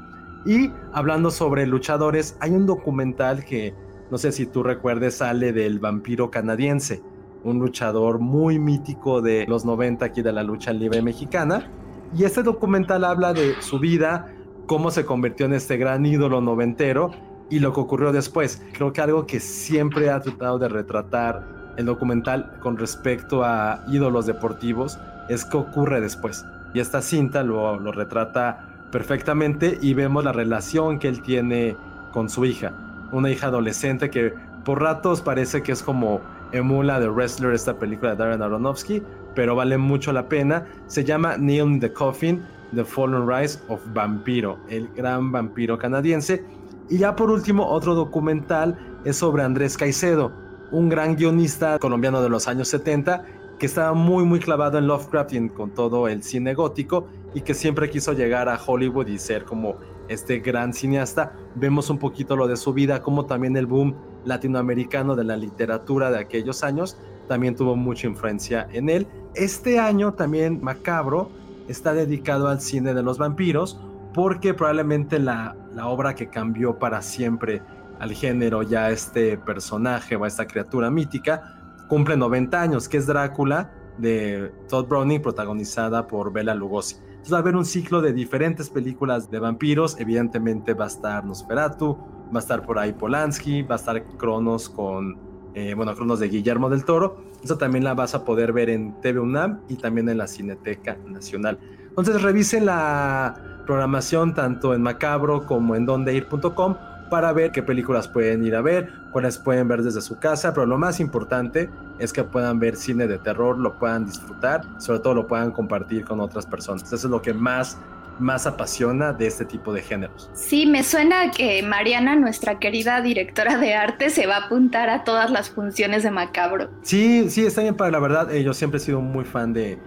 Y 0.48 0.72
hablando 0.94 1.30
sobre 1.30 1.66
luchadores, 1.66 2.34
hay 2.40 2.52
un 2.52 2.64
documental 2.64 3.44
que 3.44 3.74
no 4.10 4.16
sé 4.16 4.32
si 4.32 4.46
tú 4.46 4.62
recuerdes, 4.62 5.16
sale 5.16 5.52
del 5.52 5.78
vampiro 5.78 6.30
canadiense, 6.30 7.02
un 7.44 7.58
luchador 7.58 8.18
muy 8.18 8.58
mítico 8.58 9.20
de 9.20 9.44
los 9.46 9.66
90 9.66 10.06
aquí 10.06 10.22
de 10.22 10.32
la 10.32 10.42
lucha 10.42 10.72
libre 10.72 11.02
mexicana. 11.02 11.70
Y 12.16 12.24
este 12.24 12.42
documental 12.42 13.04
habla 13.04 13.34
de 13.34 13.60
su 13.60 13.78
vida, 13.78 14.32
cómo 14.66 14.90
se 14.90 15.04
convirtió 15.04 15.44
en 15.44 15.52
este 15.52 15.76
gran 15.76 16.06
ídolo 16.06 16.40
noventero 16.40 17.10
y 17.50 17.58
lo 17.58 17.74
que 17.74 17.80
ocurrió 17.80 18.10
después. 18.10 18.62
Creo 18.72 18.94
que 18.94 19.02
algo 19.02 19.26
que 19.26 19.40
siempre 19.40 20.08
ha 20.08 20.20
tratado 20.20 20.58
de 20.58 20.70
retratar 20.70 21.74
el 21.76 21.84
documental 21.84 22.58
con 22.60 22.78
respecto 22.78 23.44
a 23.44 23.84
ídolos 23.88 24.24
deportivos 24.24 24.98
es 25.28 25.44
qué 25.44 25.58
ocurre 25.58 26.00
después. 26.00 26.42
Y 26.72 26.80
esta 26.80 27.02
cinta 27.02 27.42
lo, 27.42 27.78
lo 27.78 27.92
retrata 27.92 28.67
perfectamente 28.90 29.78
y 29.80 29.94
vemos 29.94 30.24
la 30.24 30.32
relación 30.32 30.98
que 30.98 31.08
él 31.08 31.22
tiene 31.22 31.76
con 32.12 32.28
su 32.28 32.44
hija. 32.44 32.72
Una 33.12 33.30
hija 33.30 33.46
adolescente 33.46 34.10
que 34.10 34.34
por 34.64 34.82
ratos 34.82 35.20
parece 35.20 35.62
que 35.62 35.72
es 35.72 35.82
como 35.82 36.20
emula 36.52 37.00
de 37.00 37.08
Wrestler, 37.08 37.54
esta 37.54 37.78
película 37.78 38.12
de 38.12 38.16
Darren 38.16 38.42
Aronofsky, 38.42 39.02
pero 39.34 39.54
vale 39.54 39.78
mucho 39.78 40.12
la 40.12 40.28
pena. 40.28 40.66
Se 40.86 41.04
llama 41.04 41.36
Neil 41.36 41.66
in 41.66 41.80
the 41.80 41.92
Coffin, 41.92 42.44
The 42.74 42.84
Fallen 42.84 43.28
Rise 43.28 43.60
of 43.68 43.80
Vampiro, 43.92 44.58
el 44.68 44.88
gran 44.94 45.32
vampiro 45.32 45.78
canadiense. 45.78 46.44
Y 46.90 46.98
ya 46.98 47.16
por 47.16 47.30
último, 47.30 47.66
otro 47.66 47.94
documental 47.94 48.78
es 49.04 49.16
sobre 49.16 49.42
Andrés 49.42 49.76
Caicedo, 49.76 50.32
un 50.70 50.88
gran 50.88 51.16
guionista 51.16 51.78
colombiano 51.78 52.22
de 52.22 52.28
los 52.28 52.48
años 52.48 52.68
70 52.68 53.24
que 53.58 53.66
estaba 53.66 53.92
muy 53.92 54.24
muy 54.24 54.40
clavado 54.40 54.78
en 54.78 54.86
Lovecraft 54.86 55.32
y 55.32 55.48
con 55.48 55.70
todo 55.70 56.08
el 56.08 56.22
cine 56.22 56.54
gótico 56.54 57.08
y 57.34 57.40
que 57.40 57.54
siempre 57.54 57.90
quiso 57.90 58.12
llegar 58.12 58.48
a 58.48 58.58
Hollywood 58.64 59.08
y 59.08 59.18
ser 59.18 59.44
como 59.44 59.76
este 60.08 60.38
gran 60.38 60.72
cineasta. 60.72 61.32
Vemos 61.54 61.90
un 61.90 61.98
poquito 61.98 62.36
lo 62.36 62.46
de 62.46 62.56
su 62.56 62.72
vida, 62.72 63.02
como 63.02 63.26
también 63.26 63.56
el 63.56 63.66
boom 63.66 63.94
latinoamericano 64.24 65.16
de 65.16 65.24
la 65.24 65.36
literatura 65.36 66.10
de 66.10 66.18
aquellos 66.18 66.62
años 66.62 66.96
también 67.28 67.54
tuvo 67.54 67.76
mucha 67.76 68.08
influencia 68.08 68.66
en 68.72 68.88
él. 68.88 69.06
Este 69.34 69.78
año 69.78 70.14
también 70.14 70.60
Macabro 70.62 71.30
está 71.68 71.92
dedicado 71.92 72.48
al 72.48 72.60
cine 72.60 72.94
de 72.94 73.02
los 73.02 73.18
vampiros 73.18 73.78
porque 74.14 74.54
probablemente 74.54 75.18
la, 75.18 75.54
la 75.74 75.86
obra 75.86 76.14
que 76.14 76.28
cambió 76.28 76.78
para 76.78 77.02
siempre 77.02 77.62
al 78.00 78.12
género 78.12 78.62
ya 78.62 78.90
este 78.90 79.36
personaje 79.36 80.16
o 80.16 80.24
esta 80.24 80.46
criatura 80.46 80.90
mítica 80.90 81.57
cumple 81.88 82.16
90 82.16 82.60
años, 82.60 82.88
que 82.88 82.98
es 82.98 83.06
Drácula 83.06 83.72
de 83.98 84.52
Todd 84.68 84.86
Browning, 84.86 85.20
protagonizada 85.20 86.06
por 86.06 86.32
Bela 86.32 86.54
Lugosi. 86.54 86.96
Entonces 86.96 87.32
va 87.32 87.38
a 87.38 87.40
haber 87.40 87.56
un 87.56 87.64
ciclo 87.64 88.00
de 88.00 88.12
diferentes 88.12 88.70
películas 88.70 89.30
de 89.30 89.40
vampiros. 89.40 89.98
Evidentemente 89.98 90.74
va 90.74 90.84
a 90.84 90.88
estar 90.88 91.24
Nosferatu, 91.24 91.98
va 92.32 92.36
a 92.36 92.38
estar 92.38 92.64
por 92.64 92.78
ahí 92.78 92.92
Polanski, 92.92 93.62
va 93.62 93.74
a 93.74 93.78
estar 93.78 94.02
Cronos 94.16 94.68
con, 94.68 95.18
eh, 95.54 95.74
bueno, 95.74 95.94
Cronos 95.94 96.20
de 96.20 96.28
Guillermo 96.28 96.70
del 96.70 96.84
Toro. 96.84 97.24
Eso 97.42 97.58
también 97.58 97.84
la 97.84 97.94
vas 97.94 98.14
a 98.14 98.24
poder 98.24 98.52
ver 98.52 98.70
en 98.70 99.00
TV 99.00 99.18
UNAM 99.18 99.60
y 99.68 99.76
también 99.76 100.08
en 100.08 100.18
la 100.18 100.28
Cineteca 100.28 100.96
Nacional. 101.06 101.58
Entonces 101.88 102.22
revisen 102.22 102.66
la 102.66 103.62
programación 103.66 104.34
tanto 104.34 104.74
en 104.74 104.82
macabro 104.82 105.44
como 105.44 105.74
en 105.74 105.84
dondeir.com 105.84 106.76
para 107.08 107.32
ver 107.32 107.50
qué 107.50 107.62
películas 107.62 108.08
pueden 108.08 108.44
ir 108.44 108.54
a 108.54 108.62
ver, 108.62 108.92
cuáles 109.10 109.38
pueden 109.38 109.68
ver 109.68 109.82
desde 109.82 110.00
su 110.00 110.18
casa, 110.18 110.52
pero 110.52 110.66
lo 110.66 110.78
más 110.78 111.00
importante 111.00 111.70
es 111.98 112.12
que 112.12 112.24
puedan 112.24 112.58
ver 112.58 112.76
cine 112.76 113.06
de 113.06 113.18
terror, 113.18 113.58
lo 113.58 113.78
puedan 113.78 114.06
disfrutar, 114.06 114.62
sobre 114.78 115.00
todo 115.00 115.14
lo 115.14 115.26
puedan 115.26 115.50
compartir 115.50 116.04
con 116.04 116.20
otras 116.20 116.46
personas. 116.46 116.84
Eso 116.84 116.94
es 116.94 117.04
lo 117.04 117.22
que 117.22 117.34
más 117.34 117.78
más 118.18 118.46
apasiona 118.46 119.12
de 119.12 119.26
este 119.26 119.44
tipo 119.44 119.72
de 119.72 119.82
géneros. 119.82 120.28
Sí, 120.32 120.66
me 120.66 120.82
suena 120.82 121.30
que 121.30 121.62
Mariana, 121.62 122.16
nuestra 122.16 122.58
querida 122.58 123.00
directora 123.00 123.58
de 123.58 123.74
arte, 123.74 124.10
se 124.10 124.26
va 124.26 124.36
a 124.36 124.46
apuntar 124.46 124.90
a 124.90 125.04
todas 125.04 125.30
las 125.30 125.50
funciones 125.50 126.02
de 126.02 126.10
Macabro. 126.10 126.68
Sí, 126.82 127.30
sí, 127.30 127.46
está 127.46 127.62
bien 127.62 127.76
para 127.76 127.90
la 127.90 128.00
verdad. 128.00 128.34
Eh, 128.34 128.42
yo 128.42 128.54
siempre 128.54 128.78
he 128.78 128.80
sido 128.80 129.00
muy 129.00 129.24
fan 129.24 129.52
de, 129.52 129.78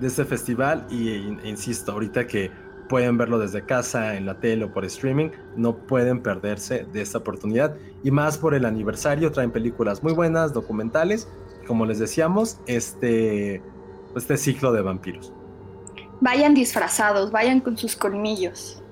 de 0.00 0.06
este 0.06 0.24
festival 0.24 0.86
y 0.90 1.08
e 1.08 1.48
insisto, 1.48 1.92
ahorita 1.92 2.26
que 2.26 2.50
pueden 2.88 3.18
verlo 3.18 3.38
desde 3.38 3.64
casa, 3.64 4.16
en 4.16 4.26
la 4.26 4.40
tele 4.40 4.64
o 4.64 4.72
por 4.72 4.84
streaming, 4.84 5.30
no 5.56 5.76
pueden 5.76 6.22
perderse 6.22 6.86
de 6.92 7.02
esta 7.02 7.18
oportunidad. 7.18 7.76
Y 8.02 8.10
más 8.10 8.38
por 8.38 8.54
el 8.54 8.64
aniversario, 8.64 9.30
traen 9.30 9.50
películas 9.50 10.02
muy 10.02 10.12
buenas, 10.12 10.52
documentales. 10.52 11.28
como 11.66 11.84
les 11.84 11.98
decíamos, 11.98 12.58
este, 12.66 13.62
este 14.16 14.38
ciclo 14.38 14.72
de 14.72 14.80
vampiros. 14.80 15.34
Vayan 16.22 16.54
disfrazados, 16.54 17.30
vayan 17.30 17.60
con 17.60 17.76
sus 17.76 17.94
colmillos. 17.94 18.82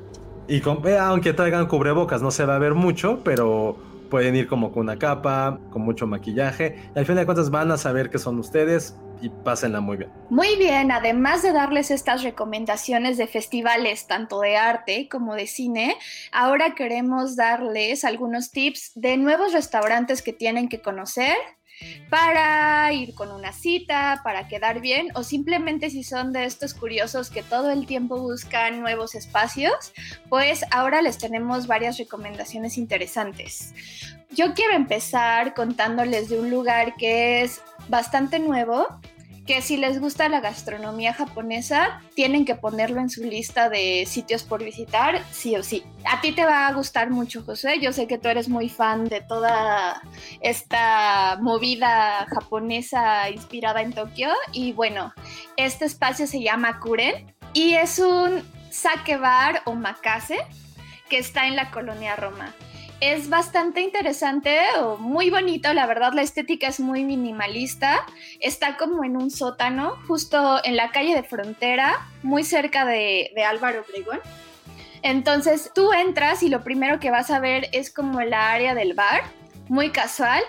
Y 0.47 0.61
con, 0.61 0.87
eh, 0.87 0.99
aunque 0.99 1.33
traigan 1.33 1.67
cubrebocas, 1.67 2.21
no 2.21 2.31
se 2.31 2.45
va 2.45 2.57
a 2.57 2.59
ver 2.59 2.75
mucho, 2.75 3.21
pero 3.25 3.79
pueden 4.11 4.37
ir 4.37 4.47
como 4.47 4.73
con 4.73 4.83
una 4.83 4.99
capa, 4.99 5.59
con 5.71 5.83
mucho 5.83 6.07
maquillaje. 6.07 6.91
Y 6.95 6.99
al 6.99 7.07
fin 7.07 7.17
de 7.17 7.25
cuentas 7.25 7.51
van 7.51 7.71
a 7.71 7.79
saber 7.79 8.11
que 8.11 8.19
son 8.19 8.39
ustedes 8.39 8.97
y 9.21 9.29
pásenla 9.29 9.81
muy 9.81 9.97
bien. 9.97 10.11
Muy 10.31 10.57
bien, 10.57 10.91
además 10.91 11.43
de 11.43 11.53
darles 11.53 11.91
estas 11.91 12.23
recomendaciones 12.23 13.17
de 13.17 13.27
festivales, 13.27 14.07
tanto 14.07 14.41
de 14.41 14.57
arte 14.57 15.09
como 15.09 15.35
de 15.35 15.47
cine, 15.47 15.97
ahora 16.33 16.75
queremos 16.75 17.37
darles 17.37 18.05
algunos 18.05 18.51
tips 18.51 18.93
de 18.95 19.17
nuevos 19.17 19.53
restaurantes 19.53 20.23
que 20.23 20.33
tienen 20.33 20.69
que 20.69 20.81
conocer 20.81 21.37
para 22.09 22.93
ir 22.93 23.15
con 23.15 23.31
una 23.31 23.53
cita, 23.53 24.21
para 24.23 24.49
quedar 24.49 24.81
bien 24.81 25.09
o 25.15 25.23
simplemente 25.23 25.91
si 25.91 26.03
son 26.03 26.33
de 26.33 26.45
estos 26.45 26.75
curiosos 26.75 27.31
que 27.31 27.43
todo 27.43 27.71
el 27.71 27.87
tiempo 27.87 28.21
buscan 28.21 28.81
nuevos 28.81 29.15
espacios, 29.15 29.93
pues 30.29 30.65
ahora 30.71 31.03
les 31.03 31.19
tenemos 31.19 31.67
varias 31.67 31.99
recomendaciones 31.99 32.79
interesantes. 32.79 33.75
Yo 34.31 34.55
quiero 34.55 34.75
empezar 34.75 35.55
contándoles 35.55 36.29
de 36.29 36.39
un 36.39 36.51
lugar 36.51 36.97
que 36.97 37.43
es 37.43 37.61
bastante 37.89 38.39
nuevo, 38.39 38.87
que 39.47 39.63
si 39.63 39.77
les 39.77 40.01
gusta 40.01 40.29
la 40.29 40.41
gastronomía 40.41 41.15
japonesa, 41.15 42.01
tienen 42.15 42.45
que 42.45 42.57
ponerlo 42.57 43.01
en 43.01 43.09
su 43.09 43.23
lista 43.23 43.69
de 43.69 44.05
sitios 44.07 44.43
por 44.43 44.63
visitar, 44.63 45.23
sí 45.31 45.55
o 45.57 45.63
sí. 45.63 45.85
A 46.05 46.21
ti 46.21 46.33
te 46.33 46.45
va 46.45 46.67
a 46.67 46.73
gustar 46.73 47.11
mucho, 47.11 47.43
José. 47.45 47.79
Yo 47.81 47.93
sé 47.93 48.07
que 48.07 48.19
tú 48.19 48.29
eres 48.29 48.49
muy 48.49 48.69
fan 48.69 49.05
de 49.05 49.21
toda 49.21 50.03
esta 50.41 51.39
movida 51.41 52.27
japonesa 52.29 53.31
inspirada 53.31 53.83
en 53.83 53.93
Tokio. 53.93 54.31
Y 54.53 54.73
bueno, 54.73 55.13
este 55.57 55.85
espacio 55.85 56.27
se 56.27 56.43
llama 56.43 56.81
Kuren 56.81 57.33
y 57.53 57.75
es 57.75 57.99
un 58.01 58.43
sake 58.71 59.17
bar 59.17 59.63
o 59.65 59.75
makase 59.75 60.39
que 61.09 61.19
está 61.19 61.47
en 61.47 61.55
la 61.55 61.71
colonia 61.71 62.17
Roma 62.17 62.53
es 63.01 63.29
bastante 63.29 63.81
interesante 63.81 64.59
o 64.81 64.97
muy 64.97 65.31
bonito, 65.31 65.73
la 65.75 65.87
verdad 65.87 66.13
la 66.15 66.23
estética 66.23 66.69
es 66.69 66.81
muy 66.81 67.05
minimalista, 67.05 68.07
está 68.41 68.77
como 68.77 69.05
en 69.05 69.17
un 69.17 69.31
sótano, 69.31 69.97
justo 70.07 70.61
en 70.65 70.77
la 70.77 70.91
calle 70.91 71.15
de 71.15 71.23
frontera, 71.23 71.95
muy 72.23 72.43
cerca 72.43 72.87
de, 72.87 73.31
Álvaro 73.47 73.85
Obregón. 73.87 74.21
Entonces 75.03 75.71
tú 75.75 75.93
entras 75.93 76.43
y 76.43 76.49
lo 76.49 76.65
primero 76.65 76.99
que 76.99 77.11
vas 77.11 77.31
a 77.31 77.39
ver 77.39 77.69
es 77.73 77.93
como 77.93 78.23
la 78.23 78.53
área 78.53 78.75
del 78.75 78.95
bar, 78.95 79.23
muy 79.69 79.91
casual. 79.91 80.43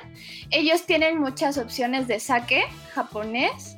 Ellos 0.49 0.85
tienen 0.85 1.19
muchas 1.19 1.57
opciones 1.57 2.07
de 2.07 2.19
sake 2.19 2.65
japonés 2.93 3.77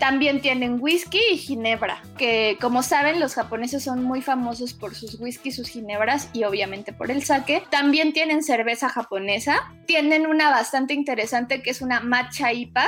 también 0.00 0.40
tienen 0.40 0.78
whisky 0.80 1.20
y 1.30 1.36
ginebra, 1.36 2.02
que 2.18 2.56
como 2.60 2.82
saben 2.82 3.20
los 3.20 3.34
japoneses 3.34 3.84
son 3.84 4.02
muy 4.02 4.22
famosos 4.22 4.72
por 4.72 4.94
sus 4.94 5.20
whisky, 5.20 5.52
sus 5.52 5.68
ginebras 5.68 6.30
y 6.32 6.44
obviamente 6.44 6.92
por 6.92 7.10
el 7.10 7.22
sake. 7.22 7.62
También 7.70 8.12
tienen 8.12 8.42
cerveza 8.42 8.88
japonesa. 8.88 9.70
Tienen 9.86 10.26
una 10.26 10.50
bastante 10.50 10.94
interesante 10.94 11.62
que 11.62 11.70
es 11.70 11.82
una 11.82 12.00
matcha 12.00 12.52
IPA, 12.52 12.86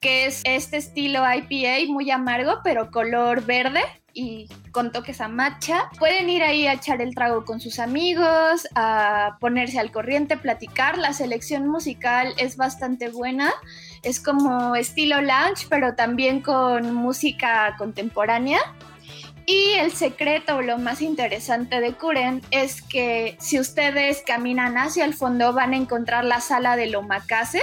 que 0.00 0.26
es 0.26 0.42
este 0.44 0.76
estilo 0.76 1.24
IPA 1.28 1.92
muy 1.92 2.10
amargo 2.10 2.60
pero 2.62 2.90
color 2.90 3.44
verde 3.44 3.82
y 4.14 4.48
con 4.70 4.92
toques 4.92 5.20
a 5.20 5.28
matcha. 5.28 5.90
Pueden 5.98 6.30
ir 6.30 6.42
ahí 6.42 6.66
a 6.66 6.74
echar 6.74 7.02
el 7.02 7.14
trago 7.14 7.44
con 7.44 7.60
sus 7.60 7.78
amigos, 7.78 8.66
a 8.74 9.36
ponerse 9.40 9.78
al 9.80 9.90
corriente, 9.90 10.36
platicar. 10.36 10.96
La 10.98 11.12
selección 11.12 11.68
musical 11.68 12.32
es 12.38 12.56
bastante 12.56 13.08
buena. 13.08 13.52
Es 14.04 14.20
como 14.20 14.76
estilo 14.76 15.20
lounge, 15.20 15.66
pero 15.68 15.94
también 15.94 16.40
con 16.40 16.94
música 16.94 17.74
contemporánea. 17.78 18.60
Y 19.46 19.72
el 19.72 19.92
secreto, 19.92 20.62
lo 20.62 20.78
más 20.78 21.02
interesante 21.02 21.80
de 21.80 21.92
Kuren 21.92 22.40
es 22.50 22.80
que 22.80 23.36
si 23.40 23.60
ustedes 23.60 24.22
caminan 24.26 24.76
hacia 24.78 25.04
el 25.04 25.14
fondo 25.14 25.52
van 25.52 25.74
a 25.74 25.76
encontrar 25.76 26.24
la 26.24 26.40
sala 26.40 26.76
del 26.76 26.94
omakase, 26.94 27.62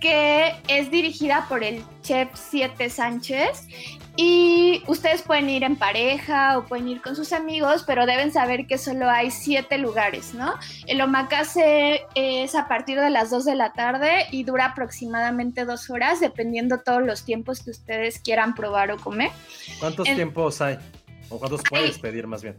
que 0.00 0.54
es 0.68 0.90
dirigida 0.90 1.46
por 1.48 1.64
el 1.64 1.82
chef 2.02 2.28
Siete 2.34 2.88
Sánchez 2.88 3.66
y 4.16 4.82
ustedes 4.86 5.22
pueden 5.22 5.50
ir 5.50 5.62
en 5.62 5.76
pareja 5.76 6.58
o 6.58 6.64
pueden 6.64 6.88
ir 6.88 7.02
con 7.02 7.14
sus 7.14 7.32
amigos, 7.32 7.84
pero 7.86 8.06
deben 8.06 8.32
saber 8.32 8.66
que 8.66 8.78
solo 8.78 9.10
hay 9.10 9.30
siete 9.30 9.78
lugares, 9.78 10.34
¿no? 10.34 10.54
El 10.86 11.00
omakase 11.00 12.02
es 12.14 12.54
a 12.54 12.66
partir 12.68 12.98
de 12.98 13.10
las 13.10 13.30
2 13.30 13.44
de 13.44 13.54
la 13.54 13.72
tarde 13.72 14.26
y 14.30 14.44
dura 14.44 14.66
aproximadamente 14.66 15.64
dos 15.64 15.90
horas, 15.90 16.20
dependiendo 16.20 16.78
todos 16.78 17.02
los 17.02 17.24
tiempos 17.24 17.62
que 17.62 17.70
ustedes 17.70 18.18
quieran 18.18 18.54
probar 18.54 18.90
o 18.90 18.96
comer. 18.96 19.30
¿Cuántos 19.80 20.06
tiempos 20.06 20.60
hay? 20.60 20.78
¿O 21.28 21.38
cuántos 21.38 21.62
puedes 21.68 21.98
pedir 21.98 22.26
más 22.26 22.42
bien? 22.42 22.56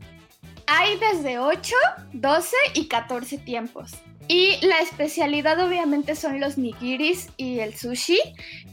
Hay 0.68 1.00
desde 1.00 1.40
8, 1.40 1.76
12 2.14 2.56
y 2.74 2.88
14 2.88 3.38
tiempos. 3.38 3.94
Y 4.28 4.58
la 4.66 4.80
especialidad 4.80 5.66
obviamente 5.66 6.16
son 6.16 6.42
los 6.42 6.58
nigiris 6.58 7.30
y 7.38 7.60
el 7.60 7.76
sushi. 7.76 8.20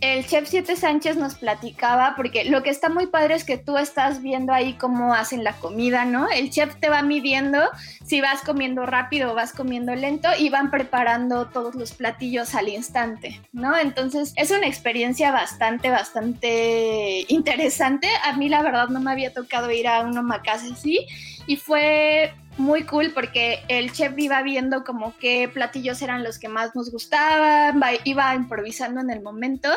El 0.00 0.26
chef 0.26 0.49
Siete 0.49 0.75
Sánchez 0.75 1.16
nos 1.16 1.37
platicaba, 1.37 2.14
porque 2.16 2.44
lo 2.44 2.62
que 2.62 2.70
está 2.70 2.88
muy 2.88 3.06
padre 3.06 3.34
es 3.34 3.44
que 3.44 3.56
tú 3.56 3.76
estás 3.76 4.20
viendo 4.20 4.52
ahí 4.52 4.75
cómo 4.75 5.14
hacen 5.14 5.44
la 5.44 5.52
comida, 5.52 6.04
¿no? 6.04 6.28
El 6.28 6.50
chef 6.50 6.75
te 6.80 6.88
va 6.88 7.02
midiendo 7.02 7.58
si 8.04 8.20
vas 8.20 8.42
comiendo 8.42 8.84
rápido 8.84 9.30
o 9.30 9.34
vas 9.34 9.52
comiendo 9.52 9.94
lento 9.94 10.28
y 10.37 10.49
van 10.49 10.70
preparando 10.70 11.46
todos 11.46 11.76
los 11.76 11.92
platillos 11.92 12.54
al 12.56 12.68
instante, 12.68 13.40
¿no? 13.52 13.76
Entonces 13.78 14.32
es 14.37 14.50
una 14.50 14.66
experiencia 14.66 15.30
bastante, 15.30 15.88
bastante 15.88 17.25
interesante. 17.28 18.08
A 18.25 18.37
mí 18.37 18.49
la 18.49 18.62
verdad 18.62 18.88
no 18.88 19.00
me 19.00 19.12
había 19.12 19.32
tocado 19.32 19.70
ir 19.70 19.87
a 19.87 20.00
un 20.00 20.18
omakase 20.18 20.73
así 20.73 21.06
y 21.46 21.56
fue 21.56 22.34
muy 22.56 22.84
cool 22.84 23.12
porque 23.12 23.64
el 23.68 23.92
chef 23.92 24.12
iba 24.18 24.42
viendo 24.42 24.84
como 24.84 25.16
qué 25.18 25.48
platillos 25.48 26.00
eran 26.02 26.22
los 26.22 26.38
que 26.38 26.48
más 26.48 26.74
nos 26.74 26.90
gustaban, 26.90 27.82
iba 28.04 28.34
improvisando 28.34 29.00
en 29.00 29.10
el 29.10 29.22
momento 29.22 29.68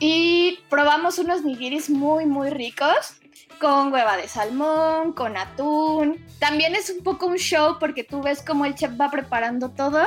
y 0.00 0.58
probamos 0.68 1.18
unos 1.18 1.44
nigiris 1.44 1.88
muy 1.88 2.26
muy 2.26 2.50
ricos 2.50 3.16
con 3.60 3.92
hueva 3.92 4.16
de 4.16 4.26
salmón, 4.26 5.12
con 5.12 5.36
atún. 5.36 6.18
También 6.40 6.74
es 6.74 6.90
un 6.90 7.04
poco 7.04 7.26
un 7.26 7.36
show 7.36 7.76
porque 7.78 8.02
tú 8.02 8.20
ves 8.20 8.42
como 8.42 8.64
el 8.64 8.74
chef 8.74 9.00
va 9.00 9.08
preparando 9.08 9.70
todo 9.70 10.04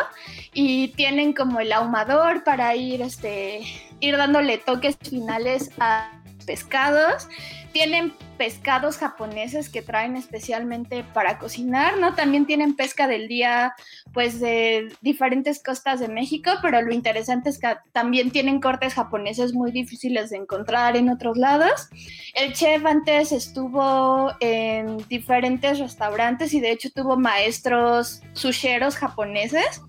y 0.53 0.89
tienen 0.89 1.31
como 1.31 1.61
el 1.61 1.71
ahumador 1.71 2.43
para 2.43 2.75
ir 2.75 3.01
este 3.01 3.61
ir 4.01 4.17
dándole 4.17 4.57
toques 4.57 4.97
finales 4.97 5.71
a 5.79 6.21
pescados 6.45 7.27
tienen 7.75 8.13
pescados 8.37 8.97
japoneses 8.97 9.67
que 9.67 9.81
traen 9.81 10.15
especialmente 10.15 11.03
para 11.13 11.37
cocinar, 11.37 11.97
¿no? 11.97 12.15
También 12.15 12.45
tienen 12.45 12.77
pesca 12.77 13.05
del 13.05 13.27
día, 13.27 13.75
pues 14.13 14.39
de 14.39 14.95
diferentes 15.01 15.61
costas 15.61 15.99
de 15.99 16.07
México, 16.07 16.51
pero 16.61 16.81
lo 16.81 16.93
interesante 16.93 17.49
es 17.49 17.59
que 17.59 17.75
también 17.91 18.31
tienen 18.31 18.61
cortes 18.61 18.93
japoneses 18.93 19.53
muy 19.53 19.73
difíciles 19.73 20.29
de 20.29 20.37
encontrar 20.37 20.95
en 20.95 21.09
otros 21.09 21.35
lados. 21.35 21.89
El 22.33 22.53
chef 22.53 22.85
antes 22.85 23.33
estuvo 23.33 24.31
en 24.39 24.95
diferentes 25.09 25.77
restaurantes 25.77 26.53
y 26.53 26.61
de 26.61 26.71
hecho 26.71 26.89
tuvo 26.91 27.17
maestros 27.17 28.21
susheros 28.31 28.95
japoneses. 28.95 29.81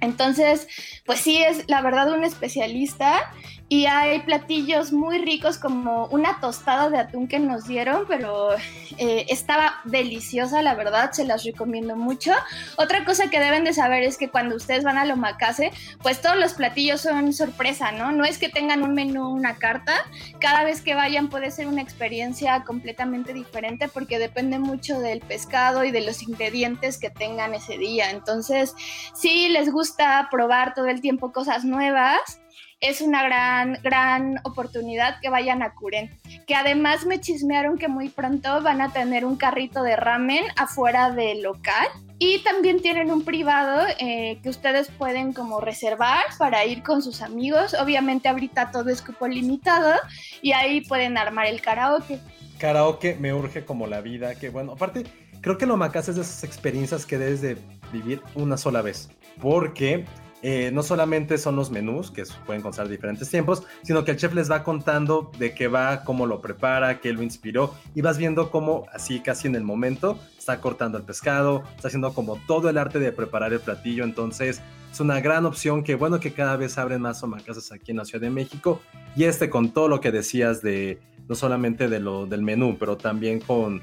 Entonces, 0.00 0.66
pues 1.06 1.20
sí, 1.20 1.40
es 1.40 1.68
la 1.68 1.82
verdad 1.82 2.12
un 2.12 2.24
especialista 2.24 3.30
y 3.72 3.86
hay 3.86 4.18
platillos 4.18 4.92
muy 4.92 5.16
ricos 5.16 5.56
como 5.56 6.04
una 6.08 6.40
tostada 6.40 6.90
de 6.90 6.98
atún 6.98 7.26
que 7.26 7.38
nos 7.38 7.66
dieron, 7.66 8.04
pero 8.06 8.50
eh, 8.98 9.24
estaba 9.30 9.80
deliciosa, 9.84 10.60
la 10.60 10.74
verdad, 10.74 11.12
se 11.12 11.24
las 11.24 11.42
recomiendo 11.42 11.96
mucho. 11.96 12.32
Otra 12.76 13.06
cosa 13.06 13.30
que 13.30 13.40
deben 13.40 13.64
de 13.64 13.72
saber 13.72 14.02
es 14.02 14.18
que 14.18 14.28
cuando 14.28 14.56
ustedes 14.56 14.84
van 14.84 14.98
a 14.98 15.06
Lomakase, 15.06 15.72
pues 16.02 16.20
todos 16.20 16.36
los 16.36 16.52
platillos 16.52 17.00
son 17.00 17.32
sorpresa, 17.32 17.92
¿no? 17.92 18.12
No 18.12 18.26
es 18.26 18.36
que 18.36 18.50
tengan 18.50 18.82
un 18.82 18.92
menú, 18.92 19.30
una 19.30 19.56
carta, 19.56 19.94
cada 20.38 20.64
vez 20.64 20.82
que 20.82 20.94
vayan 20.94 21.30
puede 21.30 21.50
ser 21.50 21.66
una 21.66 21.80
experiencia 21.80 22.64
completamente 22.64 23.32
diferente 23.32 23.88
porque 23.88 24.18
depende 24.18 24.58
mucho 24.58 25.00
del 25.00 25.20
pescado 25.20 25.82
y 25.84 25.92
de 25.92 26.02
los 26.02 26.22
ingredientes 26.22 26.98
que 26.98 27.08
tengan 27.08 27.54
ese 27.54 27.78
día. 27.78 28.10
Entonces, 28.10 28.74
si 29.14 29.48
les 29.48 29.72
gusta 29.72 30.28
probar 30.30 30.74
todo 30.74 30.88
el 30.88 31.00
tiempo 31.00 31.32
cosas 31.32 31.64
nuevas, 31.64 32.41
es 32.82 33.00
una 33.00 33.22
gran, 33.22 33.78
gran 33.82 34.40
oportunidad 34.42 35.20
que 35.20 35.30
vayan 35.30 35.62
a 35.62 35.72
Curen. 35.72 36.10
Que 36.46 36.56
además 36.56 37.06
me 37.06 37.20
chismearon 37.20 37.78
que 37.78 37.88
muy 37.88 38.08
pronto 38.08 38.60
van 38.60 38.80
a 38.80 38.92
tener 38.92 39.24
un 39.24 39.36
carrito 39.36 39.84
de 39.84 39.94
ramen 39.94 40.44
afuera 40.56 41.10
del 41.12 41.42
local. 41.42 41.86
Y 42.18 42.40
también 42.40 42.82
tienen 42.82 43.10
un 43.10 43.24
privado 43.24 43.86
eh, 43.98 44.38
que 44.42 44.48
ustedes 44.48 44.90
pueden 44.90 45.32
como 45.32 45.60
reservar 45.60 46.24
para 46.38 46.64
ir 46.64 46.82
con 46.82 47.02
sus 47.02 47.22
amigos. 47.22 47.74
Obviamente 47.74 48.28
ahorita 48.28 48.72
todo 48.72 48.90
es 48.90 49.00
cupo 49.00 49.28
limitado 49.28 49.94
y 50.40 50.52
ahí 50.52 50.80
pueden 50.82 51.16
armar 51.16 51.46
el 51.46 51.60
karaoke. 51.60 52.18
Karaoke 52.58 53.16
me 53.18 53.32
urge 53.32 53.64
como 53.64 53.86
la 53.86 54.00
vida, 54.00 54.34
que 54.36 54.50
bueno, 54.50 54.72
aparte 54.72 55.04
creo 55.40 55.58
que 55.58 55.66
lo 55.66 55.76
macas 55.76 56.08
es 56.08 56.16
de 56.16 56.22
esas 56.22 56.44
experiencias 56.44 57.06
que 57.06 57.18
debes 57.18 57.40
de 57.40 57.58
vivir 57.92 58.22
una 58.34 58.56
sola 58.56 58.82
vez. 58.82 59.08
Porque 59.40 60.04
eh, 60.42 60.70
no 60.72 60.82
solamente 60.82 61.38
son 61.38 61.54
los 61.54 61.70
menús, 61.70 62.10
que 62.10 62.24
pueden 62.44 62.62
constar 62.62 62.88
diferentes 62.88 63.30
tiempos, 63.30 63.62
sino 63.82 64.04
que 64.04 64.10
el 64.10 64.16
chef 64.16 64.34
les 64.34 64.50
va 64.50 64.64
contando 64.64 65.30
de 65.38 65.54
qué 65.54 65.68
va, 65.68 66.02
cómo 66.02 66.26
lo 66.26 66.40
prepara, 66.40 67.00
qué 67.00 67.12
lo 67.12 67.22
inspiró, 67.22 67.74
y 67.94 68.02
vas 68.02 68.18
viendo 68.18 68.50
cómo, 68.50 68.86
así 68.92 69.20
casi 69.20 69.46
en 69.46 69.54
el 69.54 69.62
momento, 69.62 70.18
está 70.36 70.60
cortando 70.60 70.98
el 70.98 71.04
pescado, 71.04 71.62
está 71.76 71.88
haciendo 71.88 72.12
como 72.12 72.36
todo 72.46 72.68
el 72.68 72.76
arte 72.76 72.98
de 72.98 73.12
preparar 73.12 73.52
el 73.52 73.60
platillo, 73.60 74.02
entonces 74.02 74.60
es 74.90 75.00
una 75.00 75.20
gran 75.20 75.46
opción 75.46 75.84
que 75.84 75.94
bueno 75.94 76.18
que 76.18 76.32
cada 76.32 76.56
vez 76.56 76.76
abren 76.76 77.00
más 77.00 77.22
omakasas 77.22 77.70
aquí 77.72 77.92
en 77.92 77.98
la 77.98 78.04
Ciudad 78.04 78.22
de 78.22 78.30
México, 78.30 78.80
y 79.14 79.24
este 79.24 79.48
con 79.48 79.72
todo 79.72 79.86
lo 79.86 80.00
que 80.00 80.10
decías 80.10 80.60
de, 80.60 81.00
no 81.28 81.36
solamente 81.36 81.88
de 81.88 82.00
lo, 82.00 82.26
del 82.26 82.42
menú, 82.42 82.76
pero 82.80 82.96
también 82.96 83.40
con 83.40 83.80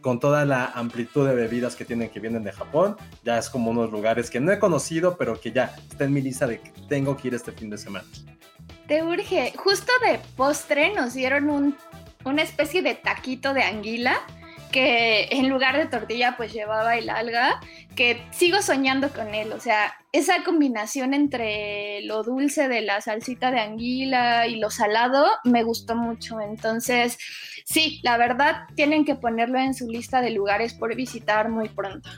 con 0.00 0.20
toda 0.20 0.44
la 0.44 0.66
amplitud 0.66 1.26
de 1.26 1.34
bebidas 1.34 1.76
que 1.76 1.84
tienen 1.84 2.10
que 2.10 2.20
vienen 2.20 2.44
de 2.44 2.52
Japón. 2.52 2.96
Ya 3.24 3.38
es 3.38 3.50
como 3.50 3.70
unos 3.70 3.90
lugares 3.90 4.30
que 4.30 4.40
no 4.40 4.52
he 4.52 4.58
conocido, 4.58 5.16
pero 5.16 5.40
que 5.40 5.52
ya 5.52 5.74
está 5.90 6.04
en 6.04 6.12
mi 6.12 6.20
lista 6.20 6.46
de 6.46 6.60
que 6.60 6.72
tengo 6.88 7.16
que 7.16 7.28
ir 7.28 7.34
este 7.34 7.52
fin 7.52 7.70
de 7.70 7.78
semana. 7.78 8.06
Te 8.86 9.02
urge. 9.02 9.52
Justo 9.56 9.92
de 10.06 10.20
postre 10.36 10.94
nos 10.94 11.14
dieron 11.14 11.50
un, 11.50 11.76
una 12.24 12.42
especie 12.42 12.82
de 12.82 12.94
taquito 12.94 13.52
de 13.52 13.62
anguila 13.62 14.18
que 14.70 15.28
en 15.30 15.48
lugar 15.48 15.76
de 15.76 15.86
tortilla 15.86 16.36
pues 16.36 16.52
llevaba 16.52 16.96
el 16.96 17.10
alga, 17.10 17.60
que 17.96 18.24
sigo 18.30 18.62
soñando 18.62 19.10
con 19.10 19.34
él, 19.34 19.52
o 19.52 19.60
sea, 19.60 19.94
esa 20.12 20.44
combinación 20.44 21.14
entre 21.14 22.02
lo 22.02 22.22
dulce 22.22 22.68
de 22.68 22.82
la 22.82 23.00
salsita 23.00 23.50
de 23.50 23.60
anguila 23.60 24.46
y 24.46 24.56
lo 24.56 24.70
salado 24.70 25.26
me 25.44 25.62
gustó 25.62 25.94
mucho, 25.96 26.40
entonces 26.40 27.18
sí, 27.64 28.00
la 28.02 28.16
verdad 28.16 28.62
tienen 28.74 29.04
que 29.04 29.14
ponerlo 29.14 29.58
en 29.58 29.74
su 29.74 29.88
lista 29.88 30.20
de 30.20 30.30
lugares 30.30 30.74
por 30.74 30.94
visitar 30.94 31.48
muy 31.48 31.68
pronto. 31.68 32.08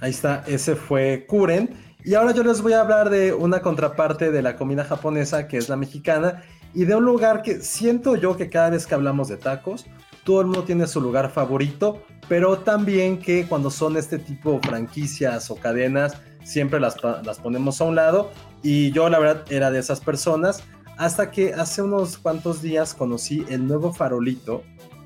Ahí 0.00 0.10
está, 0.10 0.42
ese 0.48 0.74
fue 0.74 1.26
Kuren. 1.28 1.92
Y 2.04 2.14
ahora 2.14 2.32
yo 2.32 2.42
les 2.42 2.60
voy 2.60 2.72
a 2.72 2.80
hablar 2.80 3.10
de 3.10 3.32
una 3.32 3.60
contraparte 3.60 4.32
de 4.32 4.42
la 4.42 4.56
comida 4.56 4.84
japonesa, 4.84 5.46
que 5.46 5.56
es 5.56 5.68
la 5.68 5.76
mexicana, 5.76 6.42
y 6.74 6.84
de 6.84 6.96
un 6.96 7.04
lugar 7.04 7.42
que 7.42 7.60
siento 7.60 8.16
yo 8.16 8.36
que 8.36 8.50
cada 8.50 8.70
vez 8.70 8.86
que 8.86 8.94
hablamos 8.94 9.28
de 9.28 9.36
tacos, 9.36 9.86
todo 10.24 10.40
el 10.40 10.46
mundo 10.46 10.64
tiene 10.64 10.86
su 10.86 11.00
lugar 11.00 11.30
favorito, 11.30 12.02
pero 12.28 12.58
también 12.58 13.18
que 13.18 13.46
cuando 13.46 13.70
son 13.70 13.96
este 13.96 14.18
tipo 14.18 14.52
de 14.52 14.68
franquicias 14.68 15.50
o 15.50 15.56
cadenas, 15.56 16.16
siempre 16.44 16.80
las, 16.80 16.96
las 17.02 17.38
ponemos 17.38 17.80
a 17.80 17.84
un 17.84 17.96
lado. 17.96 18.30
Y 18.62 18.92
yo 18.92 19.08
la 19.08 19.18
verdad 19.18 19.44
era 19.50 19.70
de 19.70 19.80
esas 19.80 20.00
personas, 20.00 20.62
hasta 20.96 21.30
que 21.30 21.54
hace 21.54 21.82
unos 21.82 22.18
cuantos 22.18 22.62
días 22.62 22.94
conocí 22.94 23.44
el 23.48 23.66
nuevo 23.66 23.92
farolito 23.92 24.62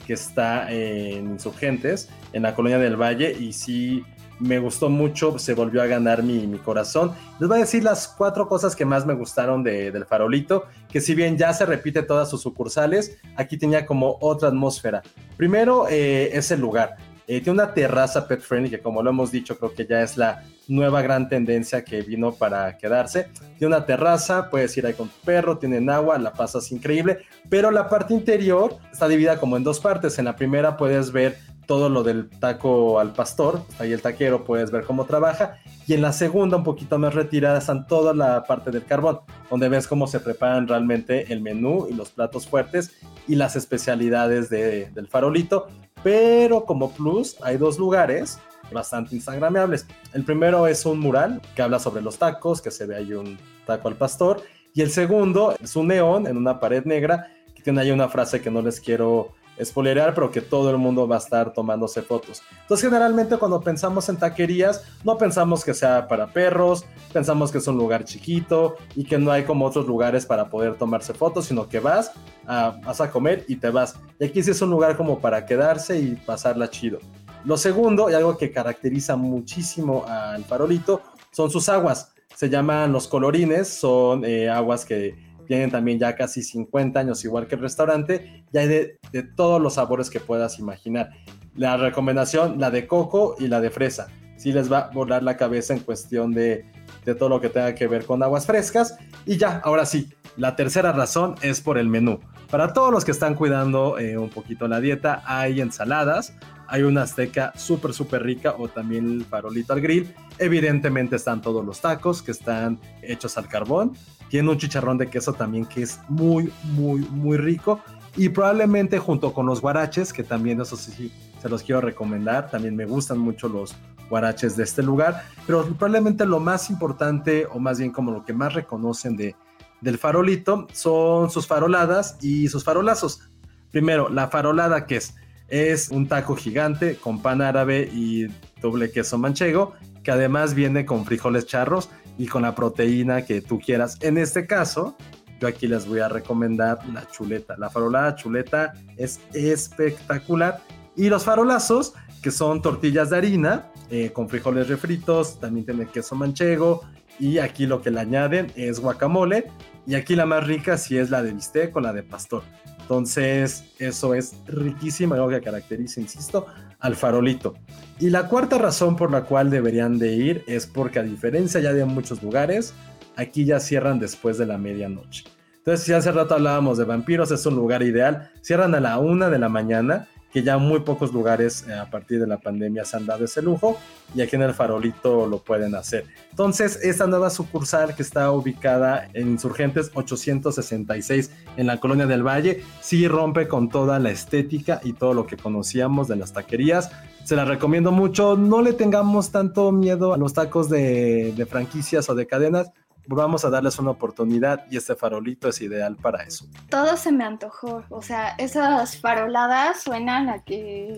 que 0.07 0.13
está 0.13 0.71
en 0.71 1.31
Insurgentes, 1.31 2.09
en 2.33 2.43
la 2.43 2.55
colonia 2.55 2.79
del 2.79 2.97
Valle, 2.97 3.33
y 3.33 3.53
sí 3.53 4.05
me 4.39 4.59
gustó 4.59 4.89
mucho, 4.89 5.39
se 5.39 5.55
volvió 5.55 5.83
a 5.83 5.87
ganar 5.87 6.23
mi, 6.23 6.47
mi, 6.47 6.59
corazón. 6.59 7.13
Les 7.41 7.49
voy 7.49 7.59
a 7.59 7.61
decir 7.61 7.83
las 7.83 8.09
cuatro 8.09 8.49
cosas 8.49 8.77
que 8.77 8.85
más 8.85 9.07
me 9.07 9.15
gustaron 9.15 9.63
de, 9.63 9.91
del 9.91 10.05
farolito, 10.05 10.65
que 10.89 11.01
si 11.01 11.15
bien 11.15 11.37
ya 11.37 11.53
se 11.53 11.67
repite 11.67 12.03
todas 12.03 12.29
sus 12.29 12.43
sucursales, 12.43 13.19
aquí 13.37 13.57
tenía 13.57 13.87
como 13.87 14.19
otra 14.21 14.49
atmósfera. 14.49 15.03
Primero 15.37 15.87
eh, 15.89 16.31
es 16.33 16.51
el 16.51 16.61
lugar. 16.61 16.97
Eh, 17.29 17.41
tiene 17.41 17.61
una 17.61 17.75
terraza 17.75 18.29
pet 18.29 18.41
friendly 18.41 18.71
que 18.71 18.79
como 18.79 19.03
lo 19.03 19.11
hemos 19.11 19.33
dicho 19.33 19.59
creo 19.59 19.75
que 19.75 19.85
ya 19.85 20.01
es 20.01 20.17
la 20.17 20.45
nueva 20.69 21.03
gran 21.03 21.29
tendencia 21.29 21.83
que 21.83 22.03
vino 22.03 22.33
para 22.33 22.79
quedarse. 22.79 23.29
Tiene 23.59 23.75
una 23.75 23.85
terraza, 23.85 24.49
puedes 24.49 24.77
ir 24.77 24.87
ahí 24.87 24.95
con 24.95 25.09
tu 25.09 25.21
perro, 25.25 25.59
tienen 25.59 25.91
agua, 25.91 26.19
la 26.19 26.33
pasas 26.33 26.71
increíble, 26.71 27.19
pero 27.49 27.73
la 27.73 27.89
parte 27.89 28.15
interior 28.15 28.77
está 28.93 29.09
dividida 29.09 29.41
como 29.41 29.57
en 29.57 29.65
dos 29.65 29.81
partes. 29.81 30.19
En 30.21 30.27
la 30.27 30.37
primera 30.37 30.77
puedes 30.77 31.11
ver 31.11 31.37
todo 31.67 31.89
lo 31.89 32.03
del 32.03 32.31
taco 32.31 33.01
al 33.01 33.13
pastor, 33.13 33.61
ahí 33.79 33.93
el 33.93 34.01
taquero 34.01 34.45
puedes 34.45 34.71
ver 34.71 34.85
cómo 34.85 35.05
trabaja, 35.05 35.59
y 35.87 35.95
en 35.95 36.03
la 36.03 36.13
segunda, 36.13 36.57
un 36.57 36.65
poquito 36.65 36.99
más 36.99 37.15
retirada, 37.15 37.59
están 37.59 37.87
toda 37.87 38.15
la 38.15 38.45
parte 38.45 38.71
del 38.71 38.85
carbón, 38.85 39.21
donde 39.51 39.69
ves 39.69 39.87
cómo 39.87 40.07
se 40.07 40.21
preparan 40.21 40.67
realmente 40.67 41.33
el 41.33 41.41
menú 41.41 41.87
y 41.91 41.95
los 41.95 42.11
platos 42.11 42.47
fuertes 42.47 42.93
y 43.29 43.35
las 43.35 43.57
especialidades 43.57 44.49
del 44.51 45.09
farolito, 45.09 45.69
pero 46.03 46.65
como 46.65 46.93
plus 46.93 47.37
hay 47.43 47.57
dos 47.57 47.79
lugares 47.79 48.39
bastante 48.73 49.15
instagramables. 49.15 49.87
El 50.13 50.25
primero 50.25 50.67
es 50.67 50.85
un 50.87 50.99
mural 50.99 51.41
que 51.55 51.63
habla 51.63 51.79
sobre 51.79 52.03
los 52.03 52.19
tacos, 52.19 52.61
que 52.61 52.71
se 52.71 52.87
ve 52.87 52.97
ahí 52.97 53.13
un 53.13 53.39
taco 53.65 53.89
al 53.89 53.97
pastor, 53.97 54.43
y 54.75 54.83
el 54.83 54.91
segundo 54.91 55.55
es 55.63 55.75
un 55.77 55.89
neón 55.89 56.27
en 56.27 56.37
una 56.37 56.61
pared 56.61 56.85
negra 56.85 57.29
que 57.55 57.63
tiene 57.63 57.81
ahí 57.81 57.91
una 57.91 58.09
frase 58.09 58.41
que 58.41 58.51
no 58.51 58.61
les 58.61 58.81
quiero 58.81 59.33
spoilerear, 59.63 60.15
pero 60.15 60.31
que 60.31 60.41
todo 60.41 60.71
el 60.71 60.77
mundo 60.77 61.07
va 61.09 61.17
a 61.17 61.19
estar 61.19 61.53
tomándose 61.53 62.03
fotos. 62.03 62.43
Entonces, 62.63 62.89
generalmente 62.89 63.37
cuando 63.37 63.61
pensamos 63.61 64.09
en 64.09 64.17
taquerías, 64.17 64.85
no 65.05 65.17
pensamos 65.17 65.65
que 65.65 65.75
sea 65.75 66.09
para 66.09 66.29
perros, 66.29 66.85
pensamos 67.13 67.51
que 67.51 67.59
es 67.59 67.67
un 67.67 67.77
lugar 67.77 68.05
chiquito 68.05 68.77
y 68.95 69.05
que 69.05 69.19
no 69.19 69.31
hay 69.31 69.45
como 69.45 69.65
otros 69.65 69.87
lugares 69.87 70.27
para 70.27 70.49
poder 70.49 70.77
tomarse 70.77 71.15
fotos, 71.15 71.47
sino 71.47 71.69
que 71.69 71.81
vas 71.81 72.13
a, 72.47 72.79
vas 72.85 73.01
a 73.01 73.11
comer 73.11 73.45
y 73.49 73.57
te 73.57 73.71
vas. 73.71 73.97
Y 74.19 74.27
aquí 74.27 74.43
sí 74.43 74.51
es 74.51 74.63
un 74.63 74.71
lugar 74.71 74.97
como 74.97 75.21
para 75.21 75.47
quedarse 75.47 75.99
y 75.99 76.17
pasarla 76.17 76.71
chido. 76.71 76.99
Lo 77.45 77.57
segundo, 77.57 78.11
y 78.11 78.15
algo 78.15 78.37
que 78.37 78.51
caracteriza 78.51 79.17
muchísimo 79.17 80.05
al 80.07 80.45
farolito, 80.45 81.03
son 81.31 81.51
sus 81.51 81.69
aguas. 81.69 82.13
Se 82.35 82.51
llaman 82.51 82.93
los 82.93 83.07
colorines, 83.09 83.69
son 83.69 84.25
eh, 84.25 84.51
aguas 84.51 84.85
que 84.85 85.15
tienen 85.47 85.71
también 85.71 85.99
ya 85.99 86.15
casi 86.15 86.43
50 86.43 87.01
años, 87.01 87.25
igual 87.25 87.47
que 87.47 87.55
el 87.55 87.61
restaurante, 87.61 88.45
y 88.53 88.59
hay 88.59 88.69
de, 88.69 88.99
todos 89.35 89.61
los 89.61 89.75
sabores 89.75 90.11
que 90.11 90.21
puedas 90.21 90.59
imaginar. 90.59 91.11
La 91.55 91.77
recomendación, 91.77 92.59
la 92.59 92.71
de 92.71 92.87
coco 92.87 93.37
y 93.39 93.49
la 93.49 93.61
de 93.61 93.71
fresa. 93.71 94.09
Sí 94.37 94.53
les 94.53 94.71
va 94.71 94.79
a 94.79 94.91
volar 94.91 95.23
la 95.23 95.37
cabeza 95.37 95.73
en 95.73 95.81
cuestión 95.81 96.33
de, 96.33 96.67
de 97.05 97.15
todo 97.15 97.31
lo 97.31 97.41
que 97.41 97.49
tenga 97.49 97.75
que 97.75 97.87
ver 97.87 98.05
con 98.05 98.23
aguas 98.23 98.47
frescas. 98.47 98.99
Y 99.25 99.39
ya, 99.39 99.61
ahora 99.65 99.87
sí, 99.87 100.13
la 100.37 100.57
tercera 100.57 100.93
razón 100.93 101.37
es 101.41 101.61
por 101.63 101.79
el 101.79 101.89
menú. 101.89 102.21
Para 102.51 102.73
todos 102.73 102.93
los 102.93 103.05
que 103.05 103.11
están 103.11 103.35
cuidando 103.35 103.99
eh, 103.99 104.17
un 104.17 104.31
poquito 104.31 104.69
la 104.69 104.81
dieta, 104.81 105.23
hay 105.27 105.61
ensaladas, 105.61 106.33
hay 106.69 106.83
una 106.83 107.03
azteca 107.03 107.53
súper, 107.57 107.93
súper 107.93 108.23
rica 108.23 108.55
o 108.57 108.69
también 108.69 109.07
el 109.07 109.25
farolito 109.25 109.73
al 109.73 109.81
grill. 109.81 110.15
Evidentemente 110.39 111.17
están 111.17 111.43
todos 111.43 111.65
los 111.65 111.81
tacos 111.81 112.23
que 112.23 112.31
están 112.31 112.79
hechos 113.03 113.37
al 113.37 113.49
carbón. 113.49 113.95
Tiene 114.29 114.51
un 114.51 114.59
chicharrón 114.59 114.97
de 114.99 115.09
queso 115.09 115.33
también 115.33 115.67
que 115.67 115.83
es 115.83 116.01
muy, 116.09 116.53
muy, 116.63 117.01
muy 117.01 117.37
rico. 117.37 117.81
Y 118.17 118.29
probablemente 118.29 118.99
junto 118.99 119.33
con 119.33 119.47
los 119.47 119.61
guaraches, 119.61 120.13
que 120.13 120.23
también 120.23 120.61
eso 120.61 120.77
sí 120.77 121.13
se 121.43 121.49
los 121.49 121.63
quiero 121.63 121.81
recomendar. 121.81 122.51
También 122.51 122.77
me 122.77 122.87
gustan 122.87 123.19
mucho 123.19 123.49
los 123.49 123.75
guaraches 124.09 124.57
de 124.57 124.65
este 124.65 124.83
lugar. 124.83 125.25
Pero 125.47 125.65
probablemente 125.65 126.25
lo 126.27 126.41
más 126.41 126.71
importante, 126.71 127.47
o 127.53 127.59
más 127.59 127.79
bien 127.79 127.91
como 127.91 128.13
lo 128.13 128.25
que 128.25 128.33
más 128.33 128.55
reconocen 128.55 129.17
de, 129.17 129.37
del 129.81 129.99
farolito, 129.99 130.67
son 130.73 131.31
sus 131.31 131.47
faroladas 131.47 132.17
y 132.21 132.49
sus 132.49 132.65
farolazos. 132.65 133.31
Primero, 133.71 134.09
la 134.09 134.29
farolada 134.29 134.87
que 134.87 134.97
es 134.97 135.15
es 135.49 135.91
un 135.91 136.09
taco 136.09 136.37
gigante 136.37 136.97
con 136.97 137.23
pan 137.23 137.41
árabe 137.41 137.89
y 137.93 138.27
doble 138.61 138.91
queso 138.91 139.19
manchego, 139.19 139.75
que 140.03 140.11
además 140.11 140.55
viene 140.55 140.85
con 140.85 141.05
frijoles 141.05 141.47
charros 141.47 141.89
y 142.19 142.27
con 142.27 142.43
la 142.43 142.55
proteína 142.55 143.25
que 143.25 143.41
tú 143.41 143.61
quieras. 143.61 143.99
En 144.01 144.19
este 144.19 144.47
caso, 144.47 144.97
yo 145.41 145.49
aquí 145.49 145.67
les 145.67 145.87
voy 145.87 146.01
a 146.01 146.09
recomendar 146.09 146.79
la 146.93 147.07
chuleta. 147.09 147.57
La 147.59 147.71
farolada 147.71 148.17
chuleta 148.17 148.73
es 148.97 149.21
espectacular. 149.35 150.63
Y 150.97 151.09
los 151.09 151.25
farolazos, 151.25 151.93
que 152.23 152.31
son 152.31 152.63
tortillas 152.63 153.11
de 153.11 153.19
harina 153.19 153.71
eh, 153.91 154.11
con 154.13 154.29
frijoles 154.29 154.69
refritos, 154.69 155.39
también 155.39 155.67
tiene 155.67 155.87
queso 155.87 156.15
manchego. 156.15 156.83
Y 157.19 157.39
aquí 157.39 157.67
lo 157.67 157.83
que 157.83 157.91
le 157.91 158.01
añaden 158.01 158.53
es 158.57 158.81
guacamole. 158.81 159.47
Y 159.87 159.95
aquí 159.95 160.17
la 160.17 160.27
más 160.27 160.47
rica 160.47 160.77
sí 160.77 160.99
es 160.99 161.11
la 161.11 161.23
de 161.23 161.33
bistec 161.33 161.73
con 161.73 161.85
la 161.85 161.93
de 161.93 162.03
pastor. 162.03 162.43
Entonces, 162.81 163.65
eso 163.79 164.15
es 164.15 164.37
riquísimo, 164.47 165.15
algo 165.15 165.29
que 165.29 165.41
caracteriza, 165.41 166.01
insisto, 166.01 166.47
al 166.79 166.95
farolito. 166.95 167.55
Y 167.99 168.11
la 168.11 168.29
cuarta 168.29 168.59
razón 168.59 168.97
por 168.97 169.11
la 169.11 169.25
cual 169.25 169.51
deberían 169.51 169.99
de 169.99 170.13
ir 170.13 170.45
es 170.47 170.67
porque 170.67 171.01
a 171.01 171.03
diferencia 171.03 171.61
ya 171.61 171.73
de 171.73 171.85
muchos 171.85 172.23
lugares, 172.23 172.75
aquí 173.17 173.45
ya 173.45 173.59
cierran 173.59 173.99
después 173.99 174.39
de 174.39 174.47
la 174.47 174.57
medianoche. 174.57 175.25
Entonces, 175.57 175.85
si 175.85 175.93
hace 175.93 176.13
rato 176.13 176.35
hablábamos 176.35 176.79
de 176.79 176.85
vampiros, 176.85 177.33
es 177.33 177.45
un 177.45 177.57
lugar 177.57 177.83
ideal. 177.83 178.31
Cierran 178.41 178.73
a 178.77 178.81
la 178.81 178.99
una 178.99 179.31
de 179.31 179.41
la 179.41 179.49
mañana 179.49 180.07
que 180.37 180.43
ya 180.43 180.59
muy 180.59 180.81
pocos 180.81 181.15
lugares 181.15 181.65
eh, 181.67 181.73
a 181.73 181.89
partir 181.89 182.21
de 182.21 182.27
la 182.27 182.37
pandemia 182.37 182.85
se 182.85 182.99
han 182.99 183.07
dado 183.07 183.25
ese 183.25 183.41
lujo 183.41 183.79
y 184.15 184.21
aquí 184.21 184.37
en 184.37 184.43
el 184.43 184.53
farolito 184.53 185.27
lo 185.27 185.39
pueden 185.39 185.75
hacer. 185.75 186.05
Entonces, 186.29 186.79
esta 186.83 187.07
nueva 187.07 187.31
sucursal 187.31 187.95
que 187.95 188.03
está 188.03 188.31
ubicada 188.31 189.09
en 189.15 189.29
Insurgentes 189.29 189.91
866 189.95 191.31
en 191.57 191.67
la 191.67 191.81
Colonia 191.81 192.05
del 192.05 192.23
Valle, 192.23 192.63
sí 192.83 193.09
rompe 193.09 193.49
con 193.49 193.71
toda 193.71 193.99
la 193.99 194.11
estética 194.11 194.79
y 194.85 194.93
todo 194.93 195.15
lo 195.15 195.27
que 195.27 195.39
conocíamos 195.39 196.07
de 196.07 196.17
las 196.17 196.35
taquerías. 196.35 196.91
Se 197.25 197.35
la 197.35 197.47
recomiendo 197.47 197.91
mucho, 197.91 198.37
no 198.37 198.61
le 198.61 198.75
tengamos 198.75 199.33
tanto 199.33 199.73
miedo 199.73 200.13
a 200.13 200.19
los 200.19 200.35
tacos 200.35 200.69
de, 200.69 201.33
de 201.35 201.47
franquicias 201.47 202.11
o 202.11 202.15
de 202.15 202.27
cadenas, 202.27 202.73
vamos 203.07 203.45
a 203.45 203.51
darles 203.51 203.79
una 203.79 203.91
oportunidad 203.91 204.67
y 204.71 204.77
este 204.77 204.95
farolito 204.95 205.49
es 205.49 205.61
ideal 205.61 205.97
para 205.97 206.23
eso. 206.25 206.47
Todo 206.69 206.97
se 206.97 207.13
me 207.13 207.25
antojó, 207.25 207.85
o 207.91 208.03
sea, 208.03 208.31
esas 208.39 208.97
faroladas 208.99 209.83
suenan 209.83 210.29
a 210.29 210.43
que 210.43 210.97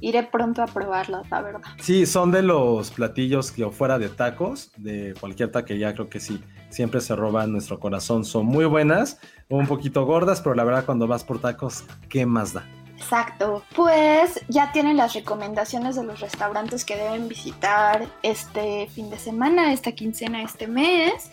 iré 0.00 0.22
pronto 0.22 0.62
a 0.62 0.66
probarlas, 0.66 1.28
la 1.30 1.42
verdad. 1.42 1.68
Sí, 1.80 2.06
son 2.06 2.30
de 2.30 2.42
los 2.42 2.90
platillos 2.90 3.50
que 3.50 3.68
fuera 3.70 3.98
de 3.98 4.08
tacos, 4.08 4.70
de 4.76 5.14
cualquier 5.18 5.50
taquería, 5.50 5.94
creo 5.94 6.08
que 6.08 6.20
sí, 6.20 6.42
siempre 6.68 7.00
se 7.00 7.16
roban 7.16 7.52
nuestro 7.52 7.78
corazón. 7.80 8.24
Son 8.24 8.46
muy 8.46 8.64
buenas, 8.64 9.18
un 9.48 9.66
poquito 9.66 10.04
gordas, 10.04 10.40
pero 10.40 10.54
la 10.54 10.64
verdad 10.64 10.84
cuando 10.84 11.06
vas 11.06 11.24
por 11.24 11.40
tacos, 11.40 11.84
¿qué 12.08 12.26
más 12.26 12.52
da? 12.52 12.64
Exacto. 12.98 13.62
Pues 13.76 14.40
ya 14.48 14.72
tienen 14.72 14.96
las 14.96 15.14
recomendaciones 15.14 15.94
de 15.94 16.02
los 16.02 16.20
restaurantes 16.20 16.84
que 16.84 16.96
deben 16.96 17.28
visitar 17.28 18.06
este 18.22 18.88
fin 18.88 19.08
de 19.08 19.18
semana, 19.18 19.72
esta 19.72 19.92
quincena, 19.92 20.42
este 20.42 20.66
mes. 20.66 21.30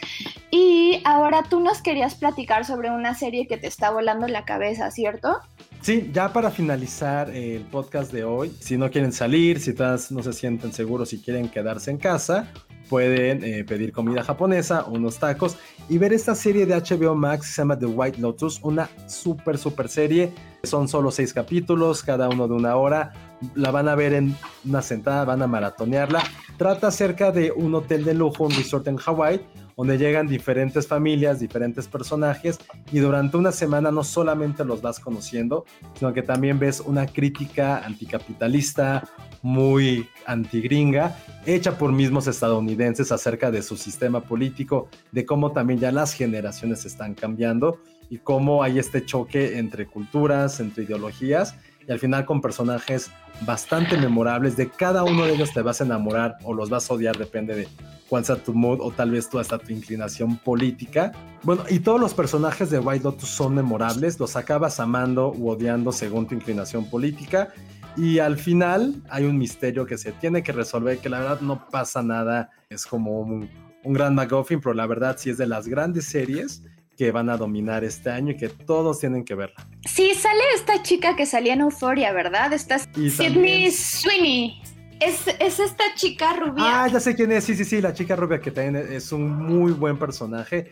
Y 0.51 1.01
ahora 1.05 1.43
tú 1.49 1.59
nos 1.59 1.81
querías 1.81 2.15
platicar 2.15 2.65
sobre 2.65 2.91
una 2.91 3.15
serie 3.15 3.47
que 3.47 3.57
te 3.57 3.67
está 3.67 3.89
volando 3.89 4.27
la 4.27 4.45
cabeza, 4.45 4.91
¿cierto? 4.91 5.39
Sí, 5.81 6.11
ya 6.13 6.31
para 6.31 6.51
finalizar 6.51 7.29
el 7.31 7.63
podcast 7.63 8.11
de 8.11 8.23
hoy, 8.23 8.55
si 8.59 8.77
no 8.77 8.91
quieren 8.91 9.11
salir, 9.11 9.59
si 9.59 9.73
no 9.73 10.23
se 10.23 10.33
sienten 10.33 10.71
seguros, 10.71 11.09
si 11.09 11.19
quieren 11.19 11.49
quedarse 11.49 11.89
en 11.89 11.97
casa, 11.97 12.51
pueden 12.89 13.43
eh, 13.43 13.63
pedir 13.63 13.91
comida 13.91 14.23
japonesa, 14.23 14.85
unos 14.85 15.19
tacos 15.19 15.57
y 15.89 15.97
ver 15.97 16.13
esta 16.13 16.35
serie 16.35 16.65
de 16.65 16.75
HBO 16.75 17.15
Max 17.15 17.47
se 17.47 17.61
llama 17.61 17.77
The 17.77 17.85
White 17.85 18.19
Lotus, 18.19 18.59
una 18.63 18.89
súper, 19.07 19.57
súper 19.57 19.89
serie. 19.89 20.31
Son 20.63 20.87
solo 20.87 21.11
seis 21.11 21.33
capítulos, 21.33 22.01
cada 22.01 22.27
uno 22.29 22.47
de 22.47 22.53
una 22.53 22.75
hora. 22.75 23.13
La 23.53 23.71
van 23.71 23.87
a 23.87 23.95
ver 23.95 24.13
en 24.13 24.35
una 24.65 24.81
sentada, 24.81 25.25
van 25.25 25.41
a 25.41 25.47
maratonearla. 25.47 26.23
Trata 26.57 26.87
acerca 26.87 27.31
de 27.31 27.51
un 27.51 27.75
hotel 27.75 28.03
de 28.03 28.13
lujo, 28.13 28.45
un 28.45 28.51
resort 28.51 28.87
en 28.87 28.97
Hawái 28.97 29.41
donde 29.77 29.97
llegan 29.97 30.27
diferentes 30.27 30.87
familias, 30.87 31.39
diferentes 31.39 31.87
personajes, 31.87 32.59
y 32.91 32.99
durante 32.99 33.37
una 33.37 33.51
semana 33.51 33.91
no 33.91 34.03
solamente 34.03 34.63
los 34.63 34.81
vas 34.81 34.99
conociendo, 34.99 35.65
sino 35.97 36.13
que 36.13 36.21
también 36.21 36.59
ves 36.59 36.79
una 36.79 37.07
crítica 37.07 37.79
anticapitalista, 37.79 39.03
muy 39.45 40.09
antigringa, 40.25 41.15
hecha 41.45 41.77
por 41.77 41.91
mismos 41.91 42.25
estadounidenses 42.25 43.11
acerca 43.11 43.51
de 43.51 43.61
su 43.61 43.77
sistema 43.77 44.21
político, 44.21 44.89
de 45.11 45.23
cómo 45.23 45.51
también 45.51 45.79
ya 45.79 45.91
las 45.91 46.13
generaciones 46.13 46.83
están 46.83 47.13
cambiando 47.13 47.77
y 48.09 48.17
cómo 48.17 48.63
hay 48.63 48.79
este 48.79 49.05
choque 49.05 49.59
entre 49.59 49.85
culturas, 49.85 50.59
entre 50.59 50.85
ideologías, 50.85 51.53
y 51.87 51.91
al 51.91 51.99
final 51.99 52.25
con 52.25 52.41
personajes 52.41 53.11
bastante 53.41 53.97
memorables. 53.97 54.57
De 54.57 54.67
cada 54.67 55.03
uno 55.03 55.25
de 55.25 55.35
ellos 55.35 55.53
te 55.53 55.61
vas 55.61 55.79
a 55.79 55.83
enamorar 55.83 56.37
o 56.43 56.51
los 56.51 56.71
vas 56.71 56.89
a 56.89 56.95
odiar, 56.95 57.15
depende 57.15 57.53
de 57.53 57.67
cuál 58.09 58.25
sea 58.25 58.37
tu 58.37 58.51
mood 58.51 58.79
o 58.81 58.89
tal 58.89 59.11
vez 59.11 59.29
tú 59.29 59.37
hasta 59.37 59.59
tu 59.59 59.71
inclinación 59.71 60.37
política. 60.37 61.11
Bueno, 61.43 61.65
y 61.69 61.77
todos 61.79 61.99
los 62.01 62.15
personajes 62.15 62.71
de 62.71 62.79
White 62.79 63.03
Lotus 63.03 63.29
son 63.29 63.53
memorables, 63.53 64.19
los 64.19 64.35
acabas 64.35 64.79
amando 64.79 65.31
u 65.33 65.49
odiando 65.49 65.91
según 65.91 66.27
tu 66.27 66.33
inclinación 66.33 66.89
política. 66.89 67.53
Y 67.97 68.19
al 68.19 68.37
final 68.37 69.01
hay 69.09 69.25
un 69.25 69.37
misterio 69.37 69.85
que 69.85 69.97
se 69.97 70.11
tiene 70.11 70.43
que 70.43 70.51
resolver, 70.51 70.97
que 70.99 71.09
la 71.09 71.19
verdad 71.19 71.41
no 71.41 71.67
pasa 71.69 72.03
nada, 72.03 72.49
es 72.69 72.85
como 72.85 73.21
un, 73.21 73.49
un 73.83 73.93
gran 73.93 74.15
McGuffin, 74.15 74.59
pero 74.59 74.73
la 74.73 74.85
verdad 74.87 75.15
sí 75.17 75.29
es 75.29 75.37
de 75.37 75.47
las 75.47 75.67
grandes 75.67 76.05
series 76.05 76.63
que 76.97 77.11
van 77.11 77.29
a 77.29 77.37
dominar 77.37 77.83
este 77.83 78.09
año 78.09 78.31
y 78.31 78.37
que 78.37 78.49
todos 78.49 78.99
tienen 78.99 79.23
que 79.23 79.35
verla. 79.35 79.67
Sí, 79.85 80.13
sale 80.13 80.41
esta 80.55 80.81
chica 80.81 81.15
que 81.15 81.25
salía 81.25 81.53
en 81.53 81.61
Euforia, 81.61 82.13
¿verdad? 82.13 82.53
Esta 82.53 82.79
Sydney 82.79 83.71
Sweeney. 83.71 84.61
Es, 84.99 85.27
esta 85.27 85.83
chica 85.95 86.33
rubia. 86.33 86.83
Ah, 86.83 86.87
ya 86.87 87.01
sé 87.01 87.15
quién 87.15 87.31
es. 87.33 87.43
Sí, 87.43 87.53
sí, 87.55 87.65
sí, 87.65 87.81
la 87.81 87.93
chica 87.93 88.15
rubia 88.15 88.39
que 88.39 88.49
también 88.49 88.77
es 88.77 89.11
un 89.11 89.29
muy 89.29 89.73
buen 89.73 89.99
personaje. 89.99 90.71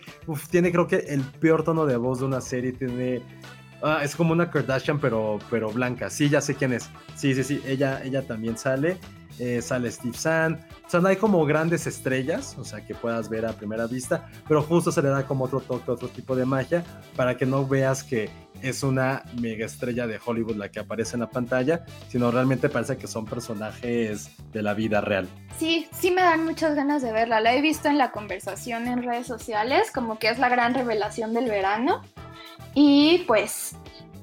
tiene 0.50 0.72
creo 0.72 0.88
que 0.88 0.96
el 0.96 1.22
peor 1.22 1.64
tono 1.64 1.86
de 1.86 1.98
voz 1.98 2.20
de 2.20 2.26
una 2.26 2.40
serie. 2.40 2.72
Tiene... 2.72 3.22
Ah, 3.86 4.00
es 4.02 4.16
como 4.16 4.32
una 4.32 4.50
Kardashian, 4.50 4.98
pero, 4.98 5.40
pero 5.50 5.70
blanca. 5.70 6.10
Sí, 6.10 6.30
ya 6.30 6.40
sé 6.40 6.56
quién 6.56 6.72
es. 6.72 6.90
Sí, 7.16 7.36
sí, 7.36 7.44
sí. 7.44 7.62
Ella, 7.66 8.02
ella 8.02 8.26
también 8.26 8.58
sale. 8.58 8.98
Eh, 9.40 9.62
sale 9.62 9.92
Steve 9.92 10.18
Sand. 10.18 10.60
O 10.86 10.90
sea, 10.90 11.00
no 11.00 11.08
hay 11.08 11.16
como 11.16 11.44
grandes 11.46 11.88
estrellas, 11.88 12.56
o 12.60 12.64
sea, 12.64 12.86
que 12.86 12.94
puedas 12.94 13.30
ver 13.30 13.46
a 13.46 13.54
primera 13.54 13.88
vista, 13.88 14.30
pero 14.48 14.62
justo 14.62 14.92
se 14.92 15.02
le 15.02 15.10
da 15.10 15.26
como 15.26 15.46
otro 15.46 15.60
toque, 15.60 15.90
otro 15.90 16.08
tipo 16.08 16.36
de 16.36 16.46
magia, 16.46 16.84
para 17.16 17.36
que 17.36 17.46
no 17.46 17.66
veas 17.66 18.04
que 18.04 18.30
es 18.62 18.84
una 18.84 19.24
mega 19.42 19.66
estrella 19.66 20.08
de 20.08 20.20
Hollywood 20.24 20.56
la 20.56 20.70
que 20.70 20.80
aparece 20.80 21.16
en 21.16 21.22
la 21.22 21.30
pantalla, 21.30 21.84
sino 22.10 22.32
realmente 22.32 22.70
parece 22.70 22.98
que 22.98 23.08
son 23.08 23.26
personajes 23.26 24.30
de 24.54 24.62
la 24.62 24.74
vida 24.74 25.02
real. 25.02 25.28
Sí, 25.58 25.88
sí 25.92 26.12
me 26.12 26.22
dan 26.22 26.46
muchas 26.46 26.76
ganas 26.76 27.02
de 27.02 27.12
verla. 27.12 27.42
La 27.42 27.54
he 27.54 27.62
visto 27.62 27.90
en 27.90 27.98
la 27.98 28.12
conversación 28.12 28.88
en 28.88 29.04
redes 29.04 29.28
sociales, 29.28 29.92
como 29.92 30.18
que 30.18 30.30
es 30.30 30.40
la 30.40 30.48
gran 30.48 30.74
revelación 30.74 31.34
del 31.34 31.50
verano. 31.50 32.02
Y 32.74 33.26
pues 33.28 33.76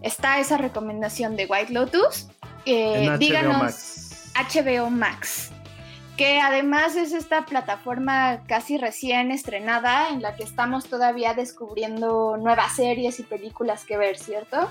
está 0.02 0.40
esa 0.40 0.56
recomendación 0.56 1.36
de 1.36 1.46
White 1.46 1.72
Lotus. 1.72 2.28
Eh, 2.64 3.10
díganos. 3.18 4.09
HBO 4.34 4.90
Max, 4.90 5.50
que 6.16 6.40
además 6.40 6.96
es 6.96 7.12
esta 7.12 7.46
plataforma 7.46 8.42
casi 8.46 8.78
recién 8.78 9.30
estrenada 9.30 10.10
en 10.10 10.22
la 10.22 10.36
que 10.36 10.44
estamos 10.44 10.86
todavía 10.86 11.34
descubriendo 11.34 12.36
nuevas 12.36 12.76
series 12.76 13.20
y 13.20 13.22
películas 13.22 13.84
que 13.84 13.96
ver, 13.96 14.18
¿cierto? 14.18 14.70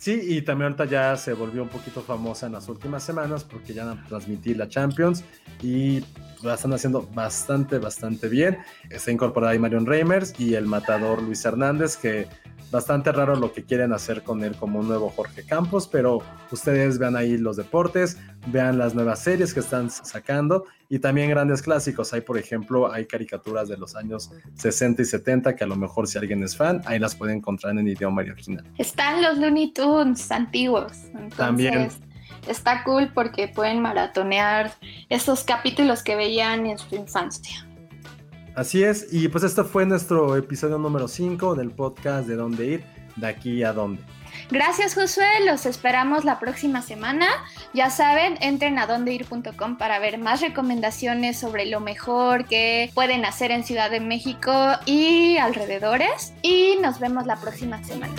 Sí, 0.00 0.18
y 0.22 0.40
también 0.40 0.72
ahorita 0.72 0.86
ya 0.86 1.14
se 1.16 1.34
volvió 1.34 1.62
un 1.62 1.68
poquito 1.68 2.00
famosa 2.00 2.46
en 2.46 2.52
las 2.52 2.66
últimas 2.70 3.02
semanas 3.02 3.44
porque 3.44 3.74
ya 3.74 3.84
van 3.84 3.98
a 3.98 4.04
transmitir 4.06 4.56
la 4.56 4.66
Champions 4.66 5.22
y 5.62 6.02
la 6.42 6.54
están 6.54 6.72
haciendo 6.72 7.06
bastante, 7.12 7.76
bastante 7.76 8.28
bien. 8.28 8.56
Está 8.88 9.10
incorporada 9.10 9.52
ahí 9.52 9.58
Marion 9.58 9.84
Reimers 9.84 10.32
y 10.40 10.54
el 10.54 10.64
matador 10.64 11.22
Luis 11.22 11.44
Hernández, 11.44 11.98
que 11.98 12.26
bastante 12.70 13.12
raro 13.12 13.36
lo 13.36 13.52
que 13.52 13.64
quieren 13.64 13.92
hacer 13.92 14.22
con 14.22 14.44
él 14.44 14.56
como 14.56 14.78
un 14.78 14.88
nuevo 14.88 15.10
Jorge 15.10 15.44
Campos, 15.44 15.88
pero 15.88 16.22
ustedes 16.50 16.98
vean 16.98 17.16
ahí 17.16 17.36
los 17.36 17.56
deportes, 17.56 18.18
vean 18.46 18.78
las 18.78 18.94
nuevas 18.94 19.20
series 19.20 19.52
que 19.52 19.60
están 19.60 19.90
sacando 19.90 20.64
y 20.88 20.98
también 20.98 21.30
grandes 21.30 21.62
clásicos. 21.62 22.12
Hay, 22.12 22.20
por 22.20 22.38
ejemplo, 22.38 22.92
hay 22.92 23.06
caricaturas 23.06 23.68
de 23.68 23.76
los 23.76 23.96
años 23.96 24.30
60 24.54 25.02
y 25.02 25.04
70 25.04 25.56
que 25.56 25.64
a 25.64 25.66
lo 25.66 25.76
mejor 25.76 26.06
si 26.06 26.18
alguien 26.18 26.42
es 26.42 26.56
fan, 26.56 26.80
ahí 26.86 26.98
las 26.98 27.14
pueden 27.14 27.38
encontrar 27.38 27.76
en 27.76 27.86
idioma 27.86 28.22
original. 28.22 28.64
Están 28.78 29.22
los 29.22 29.38
Looney 29.38 29.72
Tunes 29.72 30.30
antiguos. 30.30 30.92
también. 31.36 31.88
Está 32.48 32.82
cool 32.84 33.12
porque 33.12 33.48
pueden 33.48 33.80
maratonear 33.80 34.72
esos 35.10 35.44
capítulos 35.44 36.02
que 36.02 36.16
veían 36.16 36.66
en 36.66 36.78
su 36.78 36.94
infancia. 36.96 37.66
Así 38.54 38.82
es, 38.82 39.06
y 39.12 39.28
pues 39.28 39.44
este 39.44 39.64
fue 39.64 39.86
nuestro 39.86 40.36
episodio 40.36 40.78
número 40.78 41.08
5 41.08 41.54
del 41.54 41.70
podcast 41.70 42.26
de 42.26 42.36
dónde 42.36 42.66
ir, 42.66 42.84
de 43.16 43.26
aquí 43.26 43.62
a 43.62 43.72
dónde. 43.72 44.02
Gracias 44.50 44.94
Josué, 44.94 45.28
los 45.46 45.66
esperamos 45.66 46.24
la 46.24 46.38
próxima 46.40 46.82
semana. 46.82 47.26
Ya 47.72 47.90
saben, 47.90 48.36
entren 48.40 48.78
a 48.78 48.86
dondeir.com 48.86 49.76
para 49.76 49.98
ver 49.98 50.18
más 50.18 50.40
recomendaciones 50.40 51.38
sobre 51.38 51.66
lo 51.66 51.80
mejor 51.80 52.46
que 52.46 52.90
pueden 52.94 53.24
hacer 53.24 53.50
en 53.52 53.64
Ciudad 53.64 53.90
de 53.90 54.00
México 54.00 54.52
y 54.86 55.36
alrededores. 55.36 56.32
Y 56.42 56.76
nos 56.82 56.98
vemos 56.98 57.26
la 57.26 57.36
próxima 57.36 57.82
semana. 57.84 58.14